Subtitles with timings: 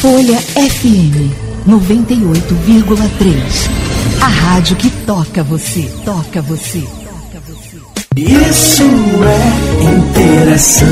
[0.00, 1.30] Folha FM
[1.68, 4.22] 98,3.
[4.22, 7.76] A rádio que toca você, toca você, toca você.
[8.16, 10.88] Isso é interação.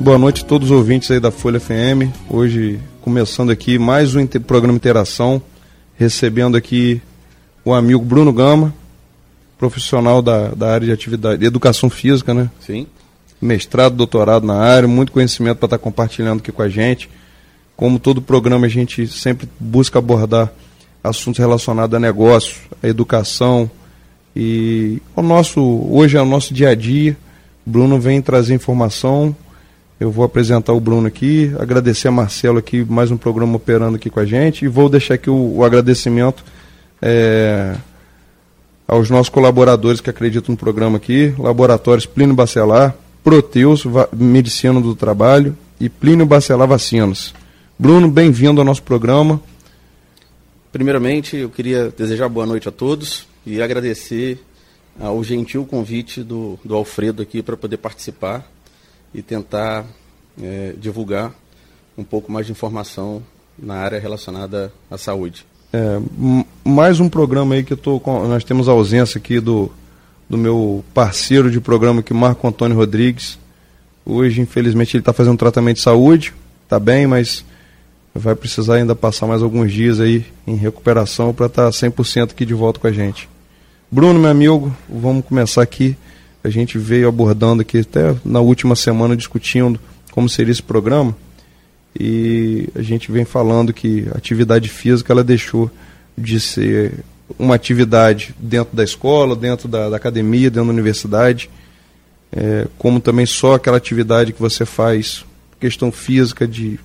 [0.00, 2.08] Boa noite a todos os ouvintes aí da Folha FM.
[2.30, 5.42] Hoje começando aqui mais um inter programa Interação,
[5.98, 7.02] recebendo aqui
[7.66, 8.72] o amigo Bruno Gama,
[9.58, 12.50] profissional da, da área de atividade de educação física, né?
[12.58, 12.86] Sim.
[13.42, 17.10] Mestrado, doutorado na área, muito conhecimento para estar tá compartilhando aqui com a gente.
[17.76, 20.52] Como todo programa, a gente sempre busca abordar
[21.02, 23.68] assuntos relacionados a negócio, a educação
[24.34, 27.16] e o nosso hoje é o nosso dia a dia.
[27.66, 29.34] Bruno vem trazer informação.
[30.00, 34.10] Eu vou apresentar o Bruno aqui, agradecer a Marcelo aqui mais um programa operando aqui
[34.10, 36.44] com a gente e vou deixar aqui o, o agradecimento
[37.00, 37.76] é,
[38.88, 45.56] aos nossos colaboradores que acreditam no programa aqui, Laboratórios Plínio Bacelar, Proteus, Medicina do Trabalho
[45.78, 47.32] e Plínio Bacelar Vacinas.
[47.78, 49.40] Bruno, bem-vindo ao nosso programa.
[50.72, 54.40] Primeiramente, eu queria desejar boa noite a todos e agradecer
[54.98, 58.50] ao gentil convite do, do Alfredo aqui para poder participar
[59.14, 59.86] e tentar
[60.40, 61.32] é, divulgar
[61.96, 63.22] um pouco mais de informação
[63.58, 65.46] na área relacionada à saúde.
[65.72, 66.00] É,
[66.64, 69.70] mais um programa aí que eu tô com, nós temos a ausência aqui do,
[70.32, 73.38] do meu parceiro de programa que Marco Antônio Rodrigues.
[74.02, 76.32] Hoje, infelizmente, ele está fazendo um tratamento de saúde,
[76.64, 77.44] está bem, mas
[78.14, 82.46] vai precisar ainda passar mais alguns dias aí em recuperação para estar tá 100% aqui
[82.46, 83.28] de volta com a gente.
[83.90, 85.94] Bruno, meu amigo, vamos começar aqui.
[86.42, 89.78] A gente veio abordando aqui até na última semana discutindo
[90.12, 91.14] como seria esse programa
[91.94, 95.70] e a gente vem falando que a atividade física ela deixou
[96.16, 97.04] de ser
[97.38, 101.50] uma atividade dentro da escola, dentro da, da academia, dentro da universidade,
[102.30, 105.24] é, como também só aquela atividade que você faz,
[105.60, 106.78] questão física de,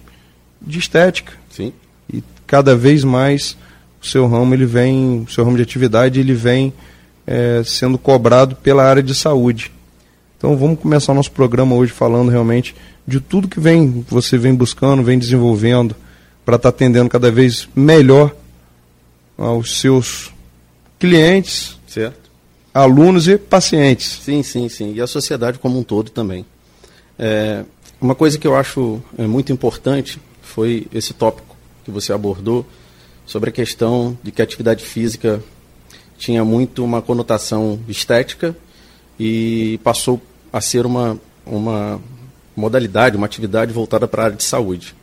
[0.62, 1.34] de estética.
[1.50, 1.74] Sim.
[2.12, 3.58] E cada vez mais
[4.02, 6.74] o seu ramo ele vem, o seu ramo de atividade ele vem
[7.26, 9.72] é, sendo cobrado pela área de saúde.
[10.38, 12.76] Então vamos começar o nosso programa hoje falando realmente
[13.08, 15.96] de tudo que vem você vem buscando, vem desenvolvendo
[16.46, 18.36] para estar tá atendendo cada vez melhor
[19.38, 20.32] aos seus
[21.00, 22.30] clientes, certo.
[22.74, 24.20] alunos e pacientes.
[24.24, 24.94] Sim, sim, sim.
[24.94, 26.46] E a sociedade como um todo também.
[27.18, 27.64] É,
[28.00, 32.66] uma coisa que eu acho é, muito importante foi esse tópico que você abordou
[33.26, 35.42] sobre a questão de que a atividade física
[36.18, 38.56] tinha muito uma conotação estética
[39.20, 40.22] e passou
[40.52, 42.00] a ser uma, uma
[42.56, 44.96] modalidade, uma atividade voltada para a área de saúde.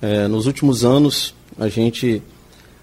[0.00, 2.22] É, nos últimos anos, a gente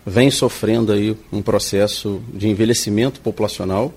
[0.05, 3.93] vem sofrendo aí um processo de envelhecimento populacional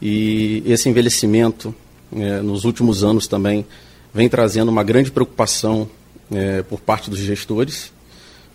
[0.00, 1.74] e esse envelhecimento,
[2.14, 3.64] é, nos últimos anos também,
[4.12, 5.88] vem trazendo uma grande preocupação
[6.30, 7.92] é, por parte dos gestores,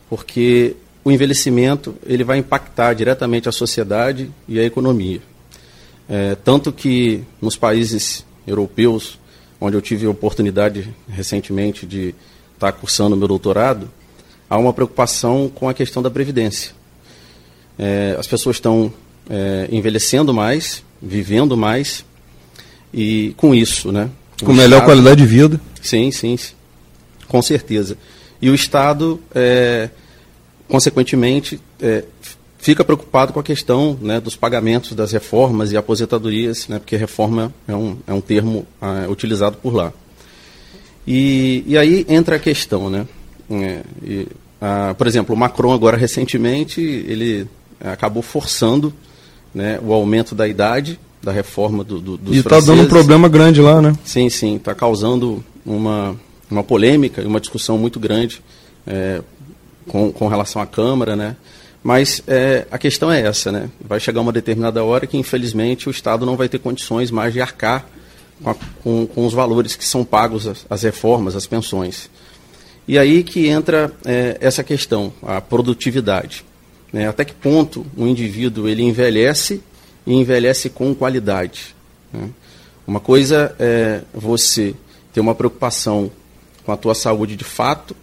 [0.09, 5.21] porque o envelhecimento ele vai impactar diretamente a sociedade e a economia.
[6.07, 9.19] É, tanto que nos países europeus
[9.61, 12.15] onde eu tive a oportunidade recentemente de
[12.53, 13.89] estar cursando meu doutorado,
[14.49, 16.71] há uma preocupação com a questão da previdência.
[17.77, 18.91] É, as pessoas estão
[19.29, 22.03] é, envelhecendo mais, vivendo mais,
[22.93, 24.09] e com isso, né?
[24.43, 25.61] Com melhor Estado, qualidade de vida.
[25.81, 26.53] Sim, sim, sim,
[27.27, 27.97] com certeza.
[28.41, 29.89] E o Estado, é,
[30.67, 32.03] consequentemente, é,
[32.57, 37.53] fica preocupado com a questão né, dos pagamentos das reformas e aposentadorias, né, porque reforma
[37.67, 39.93] é um, é um termo ah, utilizado por lá.
[41.07, 43.07] E, e aí entra a questão, né?
[43.49, 44.27] É, e,
[44.61, 47.47] ah, por exemplo, o Macron agora recentemente ele
[47.79, 48.93] acabou forçando
[49.53, 53.27] né, o aumento da idade da reforma do, do, dos E está dando um problema
[53.27, 53.93] grande lá, né?
[54.05, 56.15] Sim, sim, está causando uma,
[56.49, 58.41] uma polêmica e uma discussão muito grande
[58.87, 59.21] é,
[59.87, 61.35] com, com relação à Câmara, né?
[61.83, 63.69] Mas é, a questão é essa, né?
[63.79, 67.41] Vai chegar uma determinada hora que, infelizmente, o Estado não vai ter condições mais de
[67.41, 67.85] arcar
[68.43, 72.09] com, a, com, com os valores que são pagos as, as, reformas, as pensões.
[72.89, 76.43] E aí que entra é, essa questão, a produtividade.
[76.91, 77.07] Né?
[77.07, 79.61] Até que ponto o indivíduo ele envelhece
[80.07, 81.75] e envelhece com qualidade.
[82.11, 82.31] Né?
[82.87, 84.73] Uma coisa é você
[85.13, 86.09] ter uma preocupação
[86.65, 87.95] com a tua saúde de fato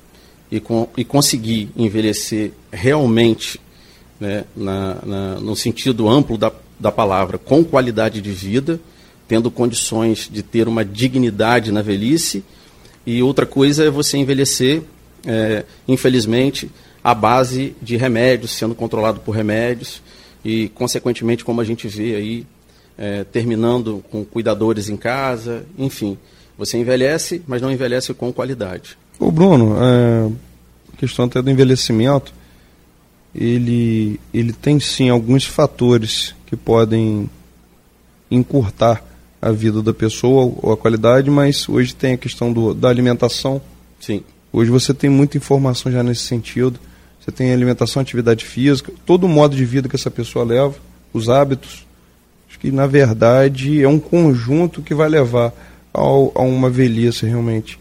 [0.53, 3.61] e, com, e conseguir envelhecer realmente
[4.21, 8.79] né, na, na, no sentido amplo da, da palavra, com qualidade de vida,
[9.27, 12.45] tendo condições de ter uma dignidade na velhice.
[13.07, 14.83] E outra coisa é você envelhecer,
[15.25, 16.71] é, infelizmente,
[17.05, 20.03] à base de remédios, sendo controlado por remédios,
[20.45, 22.47] e, consequentemente, como a gente vê aí,
[22.99, 26.19] é, terminando com cuidadores em casa, enfim.
[26.59, 28.99] Você envelhece, mas não envelhece com qualidade.
[29.21, 30.31] Ô Bruno, é,
[30.99, 32.35] questão até do envelhecimento,
[33.35, 37.31] ele, ele tem sim alguns fatores que podem
[38.31, 39.05] encurtar
[39.41, 43.61] a vida da pessoa ou a qualidade, mas hoje tem a questão do, da alimentação.
[44.01, 44.23] Sim.
[44.53, 46.79] Hoje você tem muita informação já nesse sentido.
[47.21, 50.75] Você tem alimentação, atividade física, todo o modo de vida que essa pessoa leva,
[51.13, 51.85] os hábitos.
[52.49, 55.53] Acho que, na verdade, é um conjunto que vai levar
[55.93, 57.81] ao, a uma velhice realmente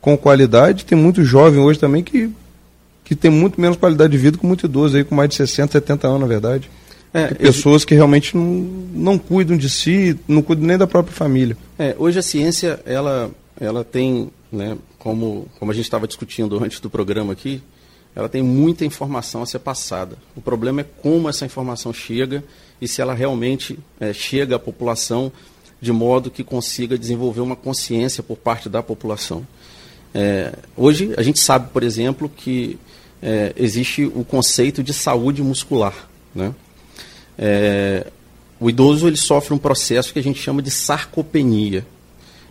[0.00, 0.84] com qualidade.
[0.84, 2.30] Tem muito jovem hoje também que,
[3.04, 5.72] que tem muito menos qualidade de vida que muito idoso, aí, com mais de 60,
[5.72, 6.70] 70 anos, na verdade.
[7.16, 7.88] É, pessoas eu...
[7.88, 8.44] que realmente não,
[8.94, 11.56] não cuidam de si, não cuidam nem da própria família.
[11.78, 16.78] É, hoje a ciência, ela, ela tem, né, como, como a gente estava discutindo antes
[16.78, 17.62] do programa aqui,
[18.14, 20.18] ela tem muita informação a ser passada.
[20.34, 22.44] O problema é como essa informação chega
[22.80, 25.32] e se ela realmente é, chega à população
[25.80, 29.46] de modo que consiga desenvolver uma consciência por parte da população.
[30.14, 32.78] É, hoje a gente sabe, por exemplo, que
[33.22, 36.08] é, existe o conceito de saúde muscular.
[36.34, 36.54] Né?
[37.38, 38.06] É,
[38.58, 41.86] o idoso ele sofre um processo que a gente chama de sarcopenia.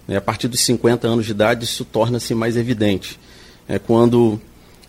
[0.07, 0.17] Né?
[0.17, 3.19] A partir dos 50 anos de idade isso torna-se mais evidente.
[3.67, 4.39] É quando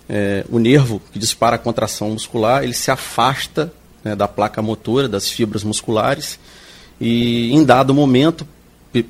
[0.09, 3.73] é, o nervo que dispara a contração muscular ele se afasta
[4.05, 6.39] né, da placa motora, das fibras musculares,
[7.01, 8.47] e em dado momento,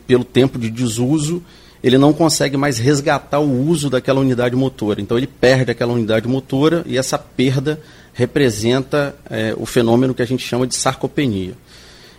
[0.06, 1.42] pelo tempo de desuso,
[1.82, 5.00] ele não consegue mais resgatar o uso daquela unidade motora.
[5.00, 7.80] Então ele perde aquela unidade motora e essa perda
[8.16, 11.52] representa é, o fenômeno que a gente chama de sarcopenia.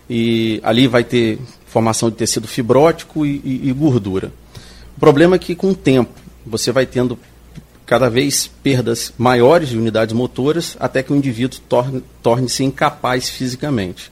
[0.07, 4.31] E ali vai ter formação de tecido fibrótico e, e, e gordura.
[4.95, 6.11] O problema é que com o tempo
[6.45, 7.17] você vai tendo
[7.85, 14.11] cada vez perdas maiores de unidades motoras até que o indivíduo torne-se torne incapaz fisicamente.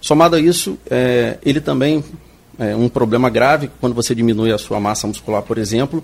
[0.00, 2.02] Somado a isso, é, ele também
[2.58, 6.02] é um problema grave quando você diminui a sua massa muscular, por exemplo,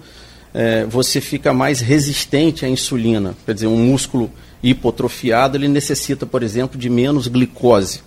[0.54, 3.34] é, você fica mais resistente à insulina.
[3.44, 4.30] Quer dizer, um músculo
[4.62, 8.00] hipotrofiado ele necessita, por exemplo, de menos glicose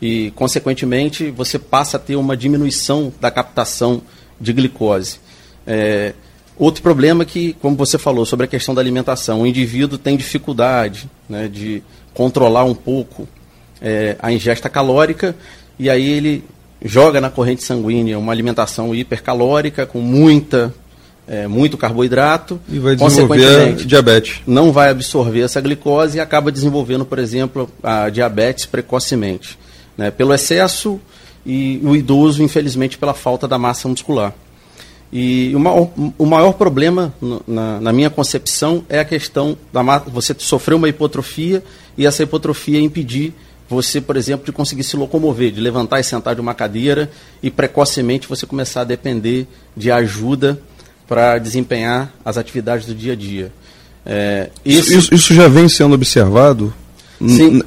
[0.00, 4.02] e, consequentemente, você passa a ter uma diminuição da captação
[4.40, 5.18] de glicose.
[5.66, 6.12] É,
[6.56, 10.16] outro problema é que, como você falou sobre a questão da alimentação, o indivíduo tem
[10.16, 11.82] dificuldade né, de
[12.12, 13.26] controlar um pouco
[13.80, 15.34] é, a ingesta calórica
[15.78, 16.44] e aí ele
[16.82, 20.74] joga na corrente sanguínea uma alimentação hipercalórica com muita
[21.26, 24.40] é, muito carboidrato e vai desenvolver diabetes.
[24.46, 29.58] Não vai absorver essa glicose e acaba desenvolvendo, por exemplo, a diabetes precocemente,
[29.96, 31.00] né, pelo excesso
[31.44, 34.32] e o idoso, infelizmente, pela falta da massa muscular.
[35.12, 37.14] E o maior, o maior problema,
[37.46, 41.62] na, na, minha concepção, é a questão da você sofrer uma hipotrofia
[41.96, 43.32] e essa hipotrofia impedir
[43.68, 47.10] você, por exemplo, de conseguir se locomover, de levantar e sentar de uma cadeira
[47.42, 49.46] e precocemente você começar a depender
[49.76, 50.60] de ajuda
[51.06, 53.52] para desempenhar as atividades do dia a dia.
[54.04, 56.72] É, isso, isso, isso, já vem sendo observado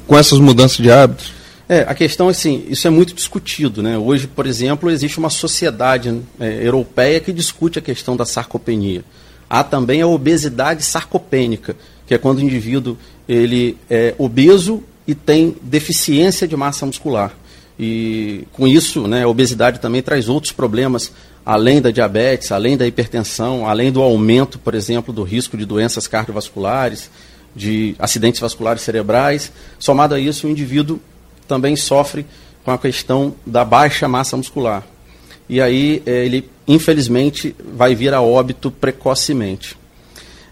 [0.06, 1.32] com essas mudanças de hábitos?
[1.68, 3.82] É, a questão é assim, isso é muito discutido.
[3.82, 3.96] Né?
[3.96, 9.04] Hoje, por exemplo, existe uma sociedade é, europeia que discute a questão da sarcopenia.
[9.48, 11.76] Há também a obesidade sarcopênica,
[12.06, 12.96] que é quando o indivíduo
[13.28, 17.32] ele é obeso e tem deficiência de massa muscular.
[17.78, 21.12] E com isso, né, a obesidade também traz outros problemas,
[21.44, 26.06] além da diabetes, além da hipertensão, além do aumento, por exemplo, do risco de doenças
[26.06, 27.10] cardiovasculares,
[27.54, 29.50] de acidentes vasculares cerebrais.
[29.78, 31.00] Somado a isso, o indivíduo
[31.48, 32.24] também sofre
[32.64, 34.86] com a questão da baixa massa muscular.
[35.48, 39.76] E aí é, ele, infelizmente, vai vir a óbito precocemente.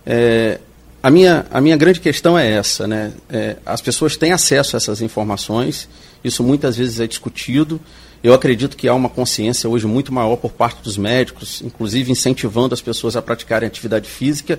[0.04, 0.58] É,
[1.00, 3.12] a minha, a minha grande questão é essa, né?
[3.30, 5.88] É, as pessoas têm acesso a essas informações,
[6.24, 7.80] isso muitas vezes é discutido.
[8.22, 12.74] Eu acredito que há uma consciência hoje muito maior por parte dos médicos, inclusive incentivando
[12.74, 14.58] as pessoas a praticarem atividade física,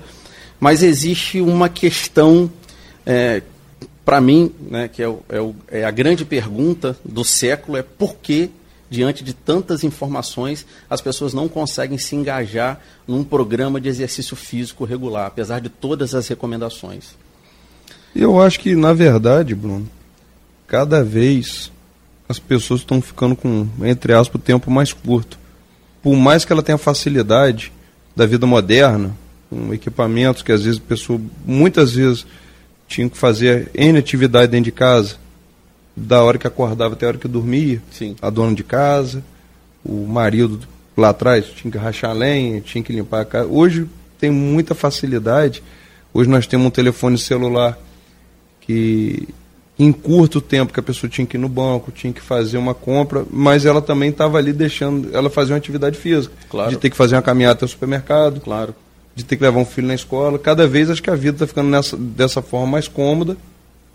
[0.59, 2.49] mas existe uma questão,
[3.05, 3.41] é,
[4.05, 7.83] para mim, né, que é, o, é, o, é a grande pergunta do século, é
[7.83, 8.49] por que
[8.89, 14.83] diante de tantas informações, as pessoas não conseguem se engajar num programa de exercício físico
[14.83, 17.15] regular, apesar de todas as recomendações.
[18.15, 19.87] Eu acho que, na verdade, Bruno,
[20.65, 21.71] cada vez
[22.29, 25.39] as pessoas estão ficando com, entre aspas, o tempo mais curto.
[26.03, 27.73] Por mais que ela tenha facilidade
[28.15, 29.17] da vida moderna,
[29.49, 32.27] com equipamentos que às vezes a pessoa, muitas vezes,
[32.87, 35.15] tinha que fazer N atividade dentro de casa,
[35.95, 37.81] da hora que acordava até a hora que dormia.
[37.91, 38.15] Sim.
[38.21, 39.23] A dona de casa,
[39.83, 40.59] o marido
[40.95, 43.49] lá atrás tinha que rachar lenha, tinha que limpar a casa.
[43.49, 43.87] Hoje
[44.19, 45.63] tem muita facilidade.
[46.13, 47.77] Hoje nós temos um telefone celular
[48.61, 49.27] que
[49.79, 52.73] em curto tempo que a pessoa tinha que ir no banco, tinha que fazer uma
[52.75, 56.69] compra, mas ela também estava ali deixando, ela fazia uma atividade física, Claro.
[56.71, 58.75] de ter que fazer uma caminhada até o supermercado, Claro.
[59.15, 60.37] de ter que levar um filho na escola.
[60.37, 63.37] Cada vez acho que a vida está ficando nessa, dessa forma mais cômoda.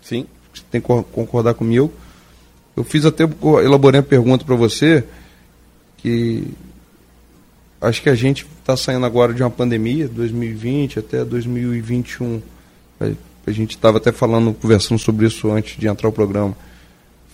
[0.01, 0.25] Sim.
[0.53, 1.91] Você tem que cor- concordar comigo.
[2.75, 3.23] Eu fiz até,
[3.63, 5.03] elaborei uma pergunta para você,
[5.97, 6.45] que
[7.79, 12.41] acho que a gente está saindo agora de uma pandemia, 2020 até 2021.
[13.45, 16.55] A- gente estava até falando, conversando sobre isso antes de entrar o programa,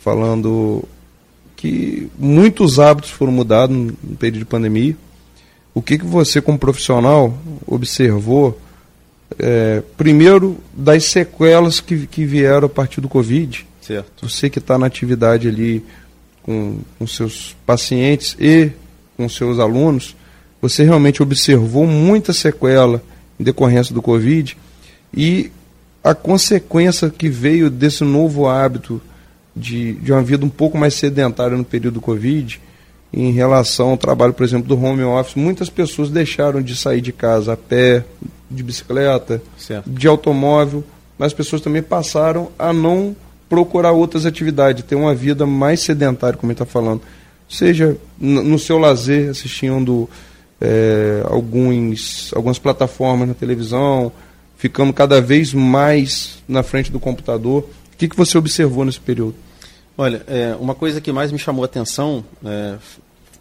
[0.04, 0.84] falando
[1.56, 4.96] que muitos hábitos foram mudados no no período de pandemia.
[5.74, 8.60] O que, que você, como profissional, observou,
[9.40, 13.66] é, primeiro, das sequelas que, que vieram a partir do Covid?
[13.82, 14.28] Certo.
[14.28, 15.84] Você que está na atividade ali
[16.44, 18.72] com, com seus pacientes e
[19.16, 20.16] com seus alunos,
[20.62, 23.02] você realmente observou muita sequela
[23.40, 24.58] em decorrência do Covid
[25.16, 25.52] e
[26.04, 29.02] a consequência que veio desse novo hábito
[29.56, 32.60] de, de uma vida um pouco mais sedentária no período do Covid,
[33.14, 37.12] em relação ao trabalho, por exemplo, do home office, muitas pessoas deixaram de sair de
[37.12, 38.06] casa a pé,
[38.50, 39.90] de bicicleta, Certo.
[39.90, 40.84] de automóvel,
[41.18, 43.16] mas as pessoas também passaram a não
[43.50, 47.02] procurar outras atividades, ter uma vida mais sedentária, como ele está falando.
[47.50, 50.10] Seja no seu lazer, assistindo
[50.62, 54.10] eh, alguns, algumas plataformas na televisão,
[54.62, 57.64] ficando cada vez mais na frente do computador.
[57.94, 59.34] O que, que você observou nesse período?
[59.98, 62.76] Olha, é, uma coisa que mais me chamou a atenção, é,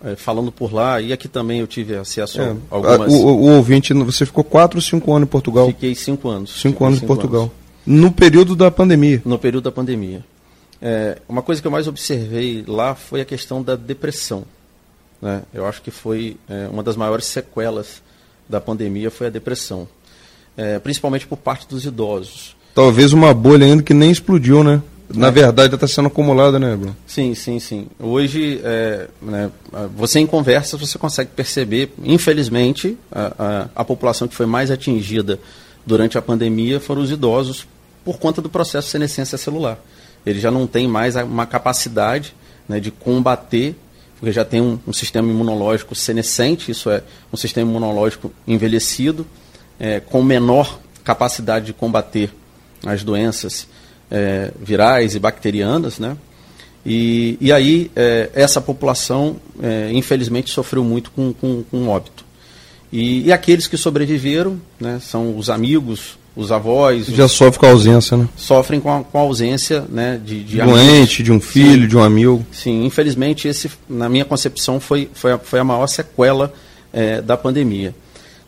[0.03, 3.13] é, falando por lá, e aqui também eu tive acesso É, a algumas.
[3.13, 5.67] o, o ouvinte, você ficou 4 ou 5 anos em Portugal?
[5.67, 6.53] Fiquei cinco anos.
[6.63, 7.43] 5 Fiquei anos em cinco Portugal.
[7.43, 7.55] anos.
[7.85, 9.21] No período da pandemia.
[9.23, 10.25] no período da pandemia.
[10.81, 14.45] É, uma coisa que eu mais observei lá foi a questão da depressão.
[15.21, 15.43] né?
[15.53, 18.01] Eu acho que foi é, uma das maiores sequelas
[18.49, 19.87] da pandemia foi a depressão,
[20.63, 22.55] É, principalmente por parte dos idosos.
[22.75, 24.83] Talvez uma bolha ainda que nem explodiu, né?
[25.13, 25.31] Na É.
[25.31, 26.95] verdade, está sendo acumulada, né, Bruno?
[27.07, 27.87] Sim, sim, sim.
[27.99, 29.51] Hoje, é, né,
[29.97, 35.41] você em conversas, você consegue perceber, infelizmente, a, a, a população que foi mais atingida
[35.87, 37.67] durante a pandemia foram os idosos
[38.05, 39.79] por conta do processo de senescência celular.
[40.27, 42.35] Ele já não tem mais uma capacidade
[42.69, 43.75] né, de combater,
[44.19, 47.03] porque já tem um, um sistema imunológico senescente, isso é,
[47.33, 49.27] um sistema imunológico envelhecido,
[49.81, 52.31] é, com menor capacidade de combater
[52.87, 53.67] as doenças
[54.11, 56.17] é, virais e bacterianas, né?
[56.85, 62.25] E, e aí é, essa população, é, infelizmente, sofreu muito com, com, com óbito.
[62.93, 67.67] E, e aqueles que sobreviveram, né, são os amigos, os avós, os- Já sofre com
[67.67, 68.29] a ausência, né?
[68.37, 70.81] sofrem com a, com a ausência né, de, de amigos.
[70.81, 72.45] Doente, de um filho, de um amigo.
[72.51, 76.53] Sim, infelizmente esse, na minha concepção, foi, foi, a, foi a maior sequela
[76.93, 77.95] eh, da pandemia.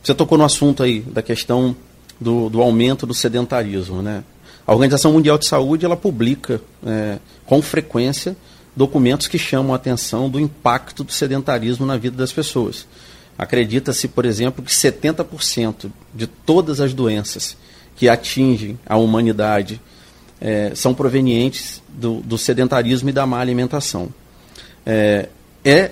[0.02, 1.76] Você tocou no assunto aí da questão
[2.21, 4.25] do, do aumento do sedentarismo, né?
[4.66, 8.37] A Organização Mundial de Saúde ela publica eh, com frequência
[8.75, 12.87] documentos que chamam a atenção do impacto do sedentarismo na vida das pessoas.
[13.37, 17.56] Acredita-se, por exemplo, que 70% de todas as doenças
[17.97, 19.80] que atingem a humanidade
[20.40, 24.09] eh, são provenientes do, do sedentarismo e da má alimentação.
[24.87, 25.28] É,
[25.64, 25.90] é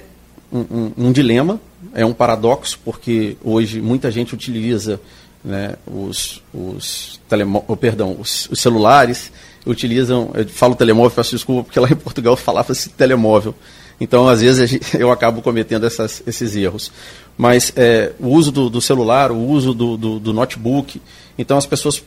[0.52, 1.60] um, um- um dilema,
[1.94, 5.00] é um paradoxo, porque hoje muita gente utiliza
[5.44, 9.32] né, os, os, telemo- oh, perdão, os, os celulares,
[9.66, 13.54] utilizam, eu falo telemóvel, peço desculpa, porque lá em Portugal falava-se telemóvel.
[14.00, 16.90] Então, às vezes, eu acabo cometendo essas- esses erros.
[17.36, 21.00] Mas é, o uso do, do celular, o uso do, do, do notebook,
[21.38, 22.02] então as pessoas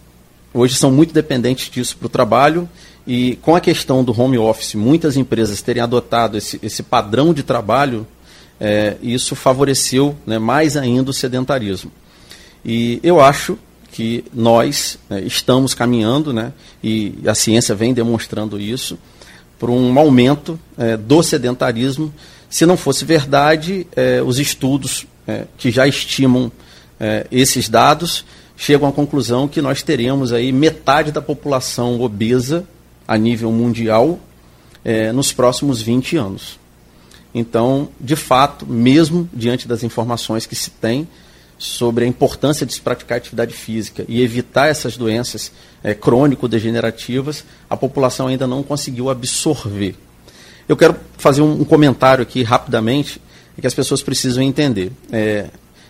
[0.54, 2.70] hoje são muito dependentes disso para o trabalho
[3.08, 7.42] e com a questão do home office, muitas empresas terem adotado esse, esse padrão de
[7.42, 8.06] trabalho,
[8.64, 11.92] é, isso favoreceu né, mais ainda o sedentarismo.
[12.64, 13.60] E eu acho
[13.92, 18.98] que nós né, estamos caminhando, né, e a ciência vem demonstrando isso,
[19.60, 22.14] por um aumento é, do sedentarismo.
[22.50, 26.50] Se não fosse verdade, é, os estudos é, que já estimam
[26.98, 28.24] é, esses dados
[28.56, 32.64] chegam à conclusão que nós teremos aí metade da população obesa
[33.06, 34.22] a nível mundial
[34.86, 36.63] é, nos próximos 20 anos.
[37.34, 41.08] Então, de fato, mesmo diante das informações que se tem
[41.58, 45.52] sobre a importância de se praticar atividade física e evitar essas doenças
[45.84, 49.96] é, crônico-degenerativas, a população ainda não conseguiu absorver.
[50.68, 53.22] Eu quero fazer um, comentário aqui rapidamente
[53.60, 54.92] que as pessoas precisam entender.
[55.12, 55.48] É,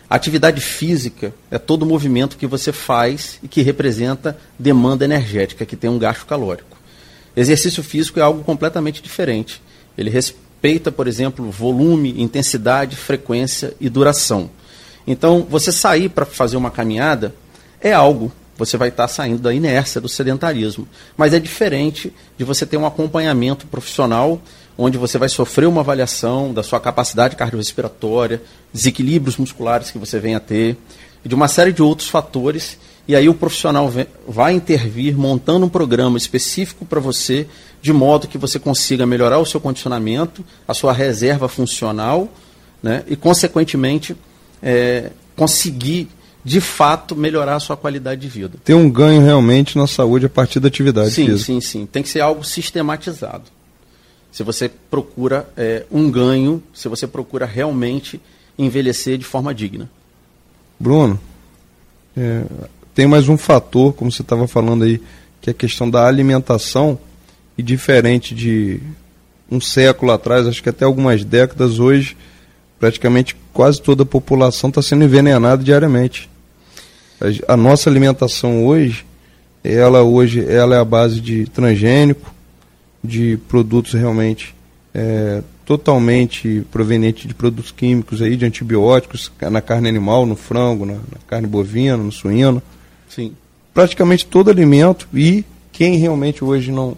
[0.08, 5.90] atividade física é todo movimento que você faz e que representa demanda energética, que tem
[5.90, 6.76] um gasto calórico.
[7.36, 9.60] Exercício físico é algo completamente diferente.
[9.96, 10.10] Ele
[10.64, 14.48] respeita, por exemplo, volume, intensidade, frequência e duração.
[15.06, 17.34] Então, você sair para fazer uma caminhada
[17.80, 20.88] é algo você vai estar saindo da inércia, do sedentarismo.
[21.16, 24.40] Mas é diferente de você ter um acompanhamento profissional,
[24.78, 28.40] onde você vai sofrer uma avaliação da sua capacidade cardiorrespiratória,
[28.72, 30.78] desequilíbrios musculares que você venha a ter,
[31.24, 32.78] e de uma série de outros fatores.
[33.06, 33.92] E aí o profissional
[34.26, 37.46] vai intervir montando um programa específico para você,
[37.82, 42.28] de modo que você consiga melhorar o seu condicionamento, a sua reserva funcional,
[42.82, 44.16] né, e, consequentemente,
[44.62, 46.08] é, conseguir
[46.44, 48.58] de fato melhorar a sua qualidade de vida.
[48.64, 51.44] Ter um ganho realmente na saúde a partir da atividade sim, física.
[51.46, 53.44] Sim, sim, Tem que ser algo sistematizado.
[54.30, 58.20] Se você procura é, um ganho, se você procura realmente
[58.58, 59.90] envelhecer de forma digna.
[60.78, 61.18] Bruno,
[62.16, 62.42] é,
[62.94, 65.00] tem mais um fator, como você estava falando aí,
[65.40, 66.98] que é a questão da alimentação,
[67.58, 68.80] e diferente de
[69.50, 72.16] um século atrás, acho que até algumas décadas, hoje
[72.78, 76.28] praticamente quase toda a população está sendo envenenada diariamente.
[77.48, 79.06] A, nossa alimentação hoje,
[79.62, 82.34] ela hoje ela é a base de transgênico,
[83.02, 84.54] de produtos realmente
[84.92, 90.94] é, totalmente provenientes de produtos químicos aí, de antibióticos na carne animal, no frango, na,
[90.94, 92.62] na carne bovina, no suíno.
[93.14, 93.32] Sim.
[93.72, 96.96] Praticamente todo alimento e quem realmente hoje não,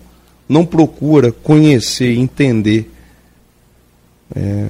[0.49, 2.91] não procura conhecer, entender
[4.35, 4.69] é,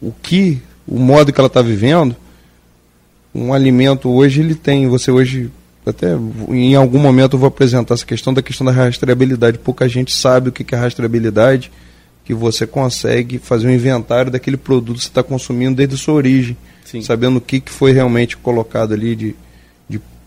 [0.00, 2.16] o que, o modo que ela está vivendo,
[3.34, 5.50] um alimento hoje ele tem, você hoje
[5.84, 6.14] até
[6.48, 9.58] em algum momento eu vou apresentar essa questão da questão da rastreabilidade.
[9.58, 11.72] Pouca gente sabe o que é rastreabilidade,
[12.24, 16.14] que você consegue fazer um inventário daquele produto que você está consumindo desde a sua
[16.14, 17.02] origem, Sim.
[17.02, 19.34] sabendo o que, que foi realmente colocado ali de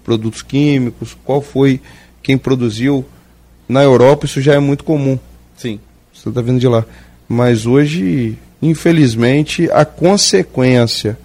[0.06, 1.82] produtos químicos, qual foi
[2.24, 3.04] quem produziu.
[3.68, 5.18] Na Europa isso já é muito comum.
[5.58, 5.80] Sim.
[6.14, 6.86] Você está vindo de lá.
[7.28, 11.18] Mas hoje infelizmente, a consequência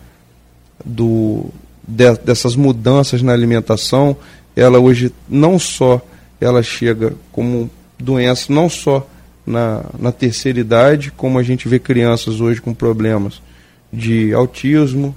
[0.85, 1.47] do,
[1.87, 4.17] de, dessas mudanças na alimentação,
[4.55, 6.01] ela hoje não só
[6.41, 9.07] ela chega como doença, não só
[9.47, 13.43] na, na terceira idade, como a gente vê crianças hoje com problemas
[13.93, 15.15] de autismo,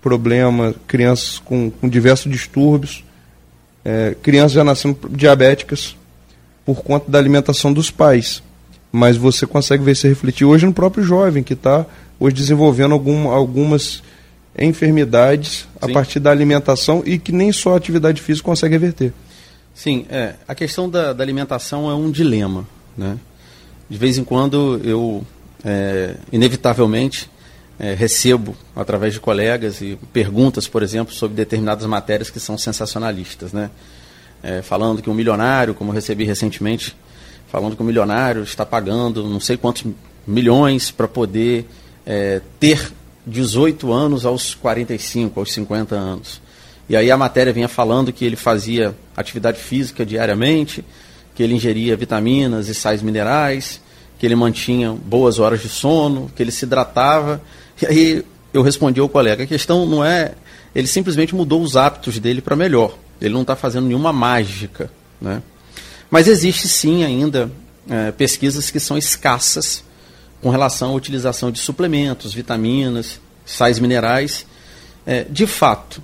[0.00, 3.04] problemas, crianças com, com diversos distúrbios,
[3.84, 5.96] é, crianças já nascendo diabéticas
[6.64, 8.42] por conta da alimentação dos pais
[8.92, 11.86] mas você consegue ver se refletir hoje no próprio jovem que está
[12.18, 14.02] hoje desenvolvendo algum, algumas
[14.58, 15.66] enfermidades Sim.
[15.80, 19.12] a partir da alimentação e que nem só a atividade física consegue reverter.
[19.74, 22.66] Sim, é, a questão da, da alimentação é um dilema.
[22.96, 23.16] Né?
[23.88, 25.24] De vez em quando eu,
[25.64, 27.30] é, inevitavelmente,
[27.80, 33.54] é, recebo, através de colegas, e perguntas, por exemplo, sobre determinadas matérias que são sensacionalistas.
[33.54, 33.70] Né?
[34.42, 36.94] É, falando que um milionário, como recebi recentemente,
[37.50, 39.90] falando que o milionário está pagando não sei quantos
[40.26, 41.66] milhões para poder
[42.04, 42.92] é, ter
[43.26, 46.40] 18 anos aos 45, aos 50 anos.
[46.86, 50.84] E aí a matéria vinha falando que ele fazia atividade física diariamente,
[51.34, 53.80] que ele ingeria vitaminas e sais minerais,
[54.18, 57.40] que ele mantinha boas horas de sono, que ele se hidratava.
[57.82, 60.34] E aí eu respondi ao colega, a questão não é,
[60.74, 62.96] ele simplesmente mudou os hábitos dele para melhor.
[63.20, 64.90] Ele não está fazendo nenhuma mágica,
[65.20, 65.42] né?
[66.10, 67.50] Mas existe sim ainda
[67.88, 69.84] é, pesquisas que são escassas
[70.42, 74.46] com relação à utilização de suplementos, vitaminas, sais minerais.
[75.06, 76.02] É, de fato,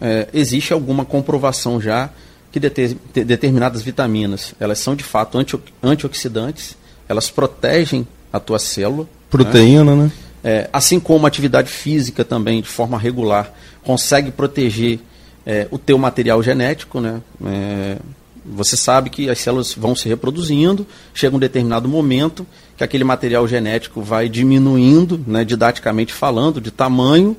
[0.00, 2.10] é, existe alguma comprovação já
[2.52, 6.76] que deter, determinadas vitaminas elas são de fato anti, antioxidantes,
[7.08, 9.02] elas protegem a tua célula.
[9.02, 9.08] Né?
[9.30, 10.04] Proteína, né?
[10.04, 10.12] né?
[10.48, 14.98] É, assim como a atividade física também, de forma regular, consegue proteger
[15.44, 17.20] é, o teu material genético, né?
[17.44, 17.98] É,
[18.46, 22.46] você sabe que as células vão se reproduzindo, chega um determinado momento
[22.78, 27.36] que aquele material genético vai diminuindo, né, didaticamente falando, de tamanho,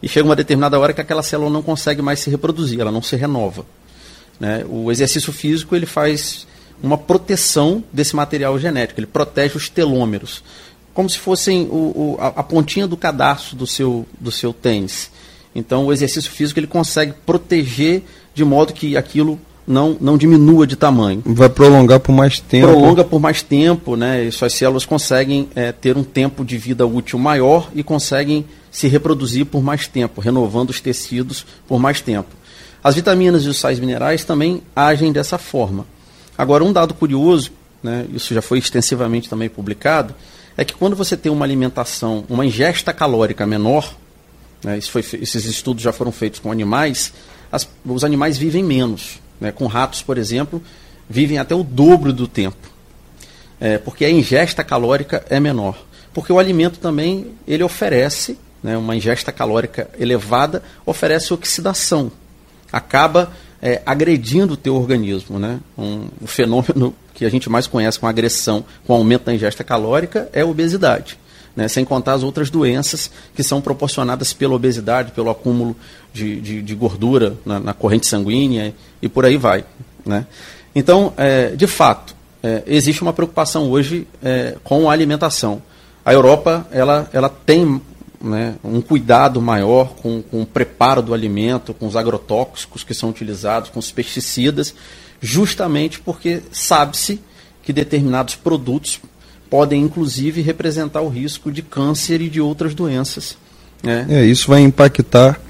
[0.00, 3.02] e chega uma determinada hora que aquela célula não consegue mais se reproduzir, ela não
[3.02, 3.66] se renova.
[4.38, 4.64] Né?
[4.68, 6.46] O exercício físico ele faz
[6.80, 10.44] uma proteção desse material genético, ele protege os telômeros,
[10.94, 15.10] como se fossem o, o, a, a pontinha do cadastro do seu, do seu tênis.
[15.54, 18.02] Então, o exercício físico ele consegue proteger
[18.32, 21.22] de modo que aquilo não, não diminua de tamanho.
[21.24, 22.68] Vai prolongar por mais tempo.
[22.68, 24.24] Prolonga por mais tempo, né?
[24.24, 28.88] E suas células conseguem é, ter um tempo de vida útil maior e conseguem se
[28.88, 32.30] reproduzir por mais tempo, renovando os tecidos por mais tempo.
[32.82, 35.86] As vitaminas e os sais minerais também agem dessa forma.
[36.36, 37.52] Agora, um dado curioso,
[37.82, 40.14] né, isso já foi extensivamente também publicado,
[40.56, 43.94] é que quando você tem uma alimentação, uma ingesta calórica menor,
[44.62, 47.12] né, foi, esses estudos já foram feitos com animais,
[47.50, 49.20] as, os animais vivem menos.
[49.40, 49.52] Né?
[49.52, 50.62] Com ratos, por exemplo,
[51.08, 52.72] vivem até o dobro do tempo.
[53.60, 55.78] É, porque a ingesta calórica é menor.
[56.12, 62.10] Porque o alimento também ele oferece, né, uma ingesta calórica elevada, oferece oxidação.
[62.72, 63.32] Acaba
[63.64, 65.38] é, agredindo o teu organismo.
[65.38, 65.58] Né?
[65.76, 70.28] Um, o fenômeno que a gente mais conhece com agressão, com aumento da ingesta calórica,
[70.34, 71.18] é a obesidade.
[71.56, 71.66] Né?
[71.66, 75.74] Sem contar as outras doenças que são proporcionadas pela obesidade, pelo acúmulo
[76.12, 79.64] de, de, de gordura na, na, corrente sanguínea e por aí vai.
[80.04, 80.26] Né?
[80.74, 85.62] Então, é, de fato, é, existe uma preocupação hoje é, com a alimentação.
[86.04, 87.80] A Europa ela, ela tem
[88.24, 93.10] né, um cuidado maior com, com o preparo do alimento, com os agrotóxicos que são
[93.10, 94.74] utilizados, com os pesticidas,
[95.20, 97.20] justamente porque sabe-se
[97.62, 99.00] que determinados produtos
[99.50, 103.36] podem, inclusive, representar o risco de câncer e de outras doenças.
[103.82, 104.06] Né?
[104.08, 105.40] É, isso vai impactar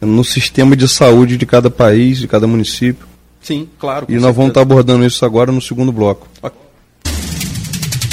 [0.00, 3.06] no sistema de saúde de cada país, de cada município.
[3.42, 4.06] Sim, claro.
[4.08, 4.32] E nós certeza.
[4.36, 6.28] vamos estar abordando isso agora no segundo bloco.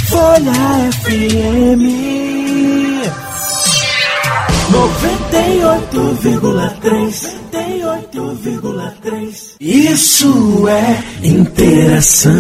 [0.10, 2.27] Folha FM
[4.72, 12.32] 98,3 98,3 Isso é interação.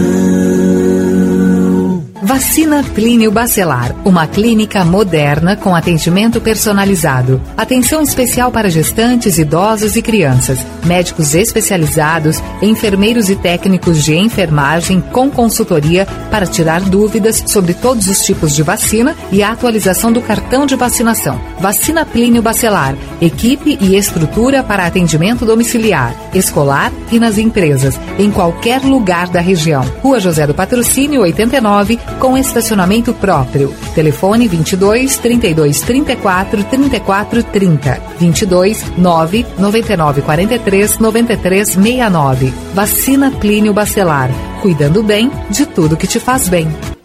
[2.22, 7.40] Vacina Clínio Bacelar, uma clínica moderna com atendimento personalizado.
[7.56, 10.58] Atenção especial para gestantes, idosos e crianças.
[10.84, 18.26] Médicos especializados, enfermeiros e técnicos de enfermagem com consultoria para tirar dúvidas sobre todos os
[18.26, 21.40] tipos de vacina e a atualização do cartão de vacinação.
[21.60, 28.82] Vacina Clínio Bacelar, equipe e estrutura para atendimento domiciliar, escolar e nas empresas, em qualquer
[28.82, 29.86] lugar da região.
[30.02, 33.74] Rua José do Patrocínio 89 com estacionamento próprio.
[33.94, 38.02] Telefone 22 32 34 34 30.
[38.20, 42.54] 22 9 99 43 93 69.
[42.74, 44.30] Vacina Plínio Bacelar.
[44.62, 46.97] Cuidando bem de tudo que te faz bem.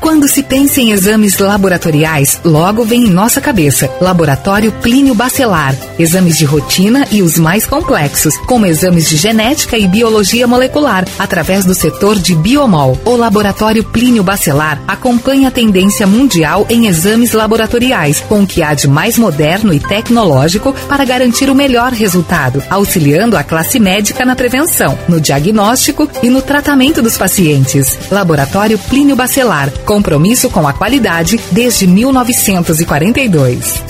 [0.05, 5.75] Quando se pensa em exames laboratoriais, logo vem em nossa cabeça Laboratório Plínio Bacelar.
[5.99, 11.65] Exames de rotina e os mais complexos, como exames de genética e biologia molecular, através
[11.65, 13.01] do setor de biomol.
[13.07, 18.75] O Laboratório Plínio Bacelar acompanha a tendência mundial em exames laboratoriais, com o que há
[18.75, 24.37] de mais moderno e tecnológico para garantir o melhor resultado, auxiliando a classe médica na
[24.37, 27.99] prevenção, no diagnóstico e no tratamento dos pacientes.
[28.11, 33.81] Laboratório Plínio Bacelar Compromisso com a qualidade desde 1942.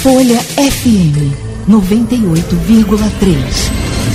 [0.00, 1.34] Folha FM
[1.68, 3.34] 98,3.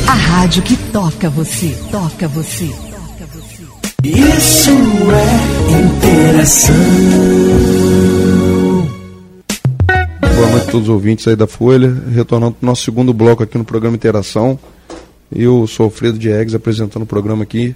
[0.08, 3.66] A rádio que toca você, toca você, toca você.
[4.02, 4.72] Isso
[5.12, 6.74] é interação.
[10.34, 13.44] Boa noite a todos os ouvintes aí da Folha, retornando para o nosso segundo bloco
[13.44, 14.58] aqui no programa Interação.
[15.36, 17.76] Eu sou Alfredo Diegues apresentando o programa aqui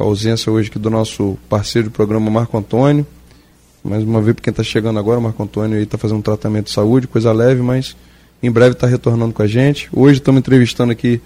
[0.00, 3.06] com a ausência hoje aqui do nosso parceiro de programa, Marco Antônio.
[3.84, 6.66] Mais uma vez, para quem está chegando agora, o Marco Antônio está fazendo um tratamento
[6.66, 7.94] de saúde, coisa leve, mas
[8.42, 9.90] em breve está retornando com a gente.
[9.92, 11.20] Hoje estamos entrevistando aqui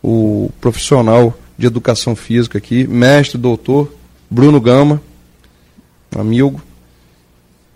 [0.00, 3.92] o profissional de educação física aqui, mestre, doutor,
[4.30, 5.02] Bruno Gama,
[6.16, 6.62] amigo.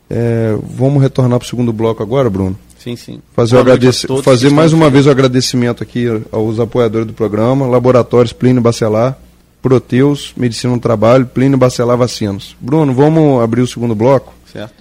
[0.09, 2.57] É, vamos retornar para o segundo bloco agora, Bruno?
[2.79, 3.21] Sim, sim.
[3.33, 4.07] Fazer, o agradec...
[4.23, 9.19] fazer mais uma vez o agradecimento aqui aos apoiadores do programa, Laboratórios Plínio Bacelar,
[9.61, 12.57] Proteus, Medicina no Trabalho, Plínio Bacelar Vacinos.
[12.61, 14.33] Bruno, vamos abrir o segundo bloco?
[14.53, 14.75] Certo.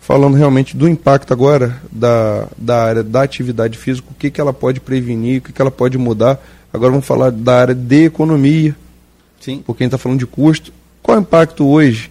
[0.00, 4.52] Falando realmente do impacto agora da, da área da atividade física, o que, que ela
[4.52, 6.42] pode prevenir, o que, que ela pode mudar.
[6.72, 8.74] Agora vamos falar da área de economia.
[9.40, 9.62] Sim.
[9.66, 10.72] Porque a gente está falando de custo.
[11.02, 12.10] Qual é o impacto hoje,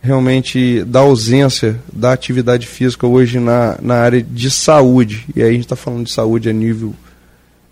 [0.00, 5.26] realmente, da ausência da atividade física hoje na, na área de saúde?
[5.34, 6.94] E aí a gente está falando de saúde a nível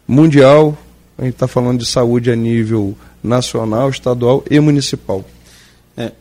[0.06, 0.76] mundial,
[1.18, 5.24] a gente está falando de saúde a nível nacional, estadual e municipal.
[5.96, 6.12] É,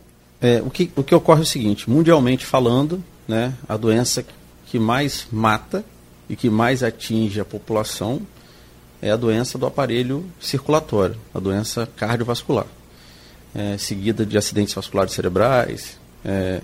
[0.42, 4.26] é, o, que, o que ocorre é o seguinte, mundialmente falando, né, a doença
[4.66, 5.84] que mais mata
[6.30, 8.22] e que mais atinge a população
[9.02, 12.68] é a doença do aparelho circulatório, a doença cardiovascular,
[13.56, 16.62] é, seguida de acidentes vasculares cerebrais, é,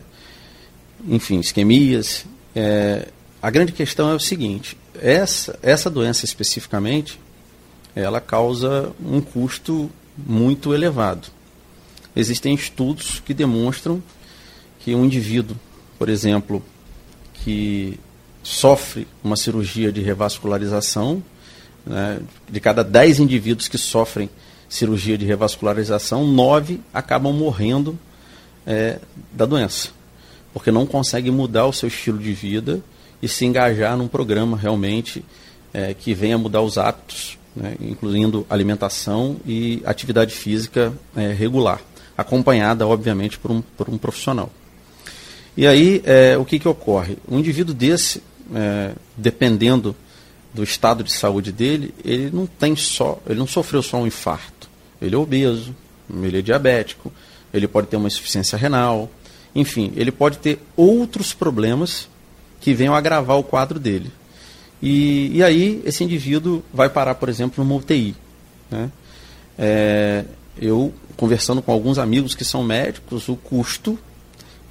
[1.07, 2.25] enfim, isquemias.
[2.55, 3.07] É,
[3.41, 7.19] a grande questão é o seguinte: essa, essa doença especificamente,
[7.95, 11.28] ela causa um custo muito elevado.
[12.15, 14.01] Existem estudos que demonstram
[14.80, 15.58] que um indivíduo,
[15.97, 16.63] por exemplo,
[17.34, 17.99] que
[18.41, 21.23] sofre uma cirurgia de revascularização,
[21.86, 24.30] né, de cada 10 indivíduos que sofrem
[24.69, 27.97] cirurgia de revascularização, nove acabam morrendo
[28.65, 28.99] é,
[29.32, 29.89] da doença,
[30.54, 32.82] porque não conseguem mudar o seu estilo de vida
[33.21, 35.23] e se engajar num programa realmente
[35.73, 41.81] é, que venha mudar os hábitos, né, incluindo alimentação e atividade física é, regular,
[42.17, 44.51] acompanhada, obviamente, por um, por um profissional.
[45.55, 47.17] E aí, é, o que, que ocorre?
[47.29, 48.21] Um indivíduo desse,
[48.53, 49.95] é, dependendo
[50.53, 54.69] do estado de saúde dele, ele não tem só, ele não sofreu só um infarto.
[55.01, 55.75] Ele é obeso,
[56.23, 57.11] ele é diabético,
[57.53, 59.09] ele pode ter uma insuficiência renal,
[59.53, 62.09] enfim, ele pode ter outros problemas
[62.59, 64.11] que venham agravar o quadro dele.
[64.81, 68.15] E, e aí esse indivíduo vai parar, por exemplo, numa UTI.
[68.69, 68.91] Né?
[69.57, 70.25] É,
[70.59, 73.97] eu, conversando com alguns amigos que são médicos, o custo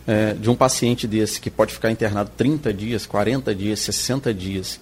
[0.06, 4.80] é, de um paciente desse que pode ficar internado 30 dias, 40 dias, 60 dias,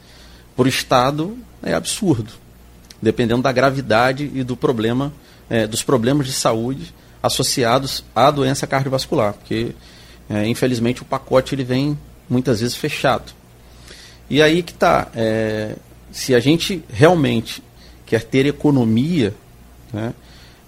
[0.57, 2.33] por estado, é absurdo,
[3.01, 5.13] dependendo da gravidade e do problema,
[5.49, 9.75] é, dos problemas de saúde associados à doença cardiovascular, porque
[10.29, 11.97] é, infelizmente o pacote ele vem
[12.29, 13.33] muitas vezes fechado.
[14.33, 15.75] E aí que está, é,
[16.11, 17.63] se a gente realmente
[18.07, 19.35] quer ter economia,
[19.93, 20.15] né,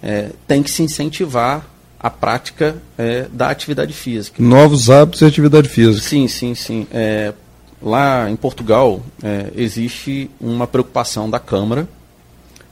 [0.03, 1.67] é, tem que se incentivar
[1.99, 4.43] a prática é, da atividade física.
[4.43, 6.07] Novos hábitos e atividade física.
[6.07, 6.87] Sim, sim, sim.
[6.93, 7.33] É,
[7.81, 11.89] lá em Portugal é, existe uma preocupação da Câmara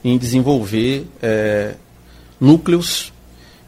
[0.03, 1.73] em desenvolver é,
[2.39, 3.11] núcleos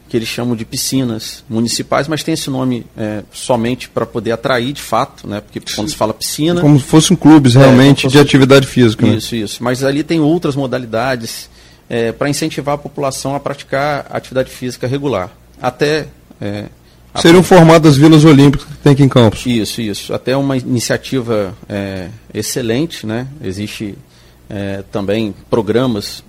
[0.08, 4.72] que eles chamam de piscinas municipais, mas tem esse nome é, somente para poder atrair
[4.72, 5.40] de fato, né?
[5.40, 6.60] Porque quando se fala piscina.
[6.60, 8.12] Como se fossem clubes realmente fosse...
[8.12, 9.06] de atividade física.
[9.06, 9.40] Isso, né?
[9.42, 9.62] isso.
[9.62, 11.50] Mas ali tem outras modalidades
[11.88, 16.06] é, para incentivar a população a praticar atividade física regular até.
[16.40, 16.66] É,
[17.16, 19.46] Seriam formadas as vilas olímpicas que tem aqui em Campos.
[19.46, 20.12] Isso, isso.
[20.12, 23.26] Até uma iniciativa é, excelente, né?
[23.42, 23.96] Existe
[24.50, 26.22] é, também programas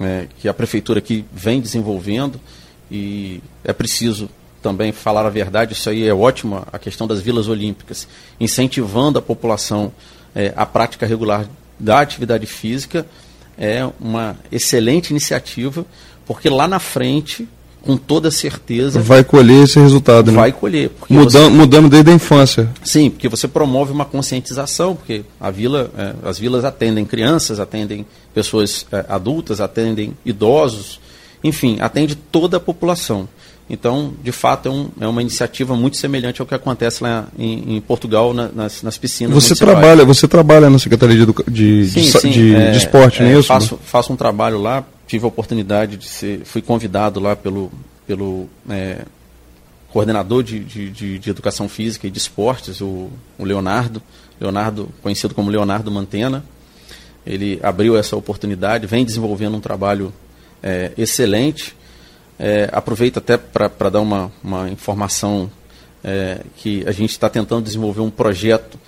[0.00, 2.40] é, que a prefeitura aqui vem desenvolvendo
[2.92, 4.28] e é preciso
[4.62, 8.06] também falar a verdade, isso aí é ótimo, a questão das vilas olímpicas,
[8.38, 9.90] incentivando a população
[10.34, 11.46] é, à prática regular
[11.80, 13.06] da atividade física,
[13.58, 15.84] é uma excelente iniciativa,
[16.26, 17.48] porque lá na frente
[17.82, 19.00] com toda certeza.
[19.00, 20.38] Vai colher esse resultado, né?
[20.38, 20.90] Vai colher.
[21.10, 21.56] Mudando, você...
[21.56, 22.70] mudando desde a infância.
[22.84, 28.06] Sim, porque você promove uma conscientização, porque a vila, é, as vilas atendem crianças, atendem
[28.32, 31.00] pessoas é, adultas, atendem idosos,
[31.42, 33.28] enfim, atende toda a população.
[33.70, 37.76] Então, de fato, é, um, é, uma iniciativa muito semelhante ao que acontece lá em,
[37.76, 39.32] em Portugal, na, nas, nas, piscinas.
[39.32, 43.22] Você trabalha, você trabalha na Secretaria de, de, sim, de, sim, de, é, de Esporte,
[43.22, 43.48] não é, é isso?
[43.48, 47.72] Faço, faço um trabalho lá, tive a oportunidade de ser, fui convidado lá pelo,
[48.06, 49.06] pelo é,
[49.92, 54.02] coordenador de, de, de, educação física e de esportes, o, o, Leonardo,
[54.40, 56.44] Leonardo, conhecido como Leonardo Mantena.
[57.24, 60.12] Ele abriu essa oportunidade, vem desenvolvendo um trabalho
[60.62, 61.76] é, excelente.
[62.38, 65.50] É, aproveito até para dar uma, uma informação
[66.02, 68.78] é, que a gente está tentando desenvolver um projeto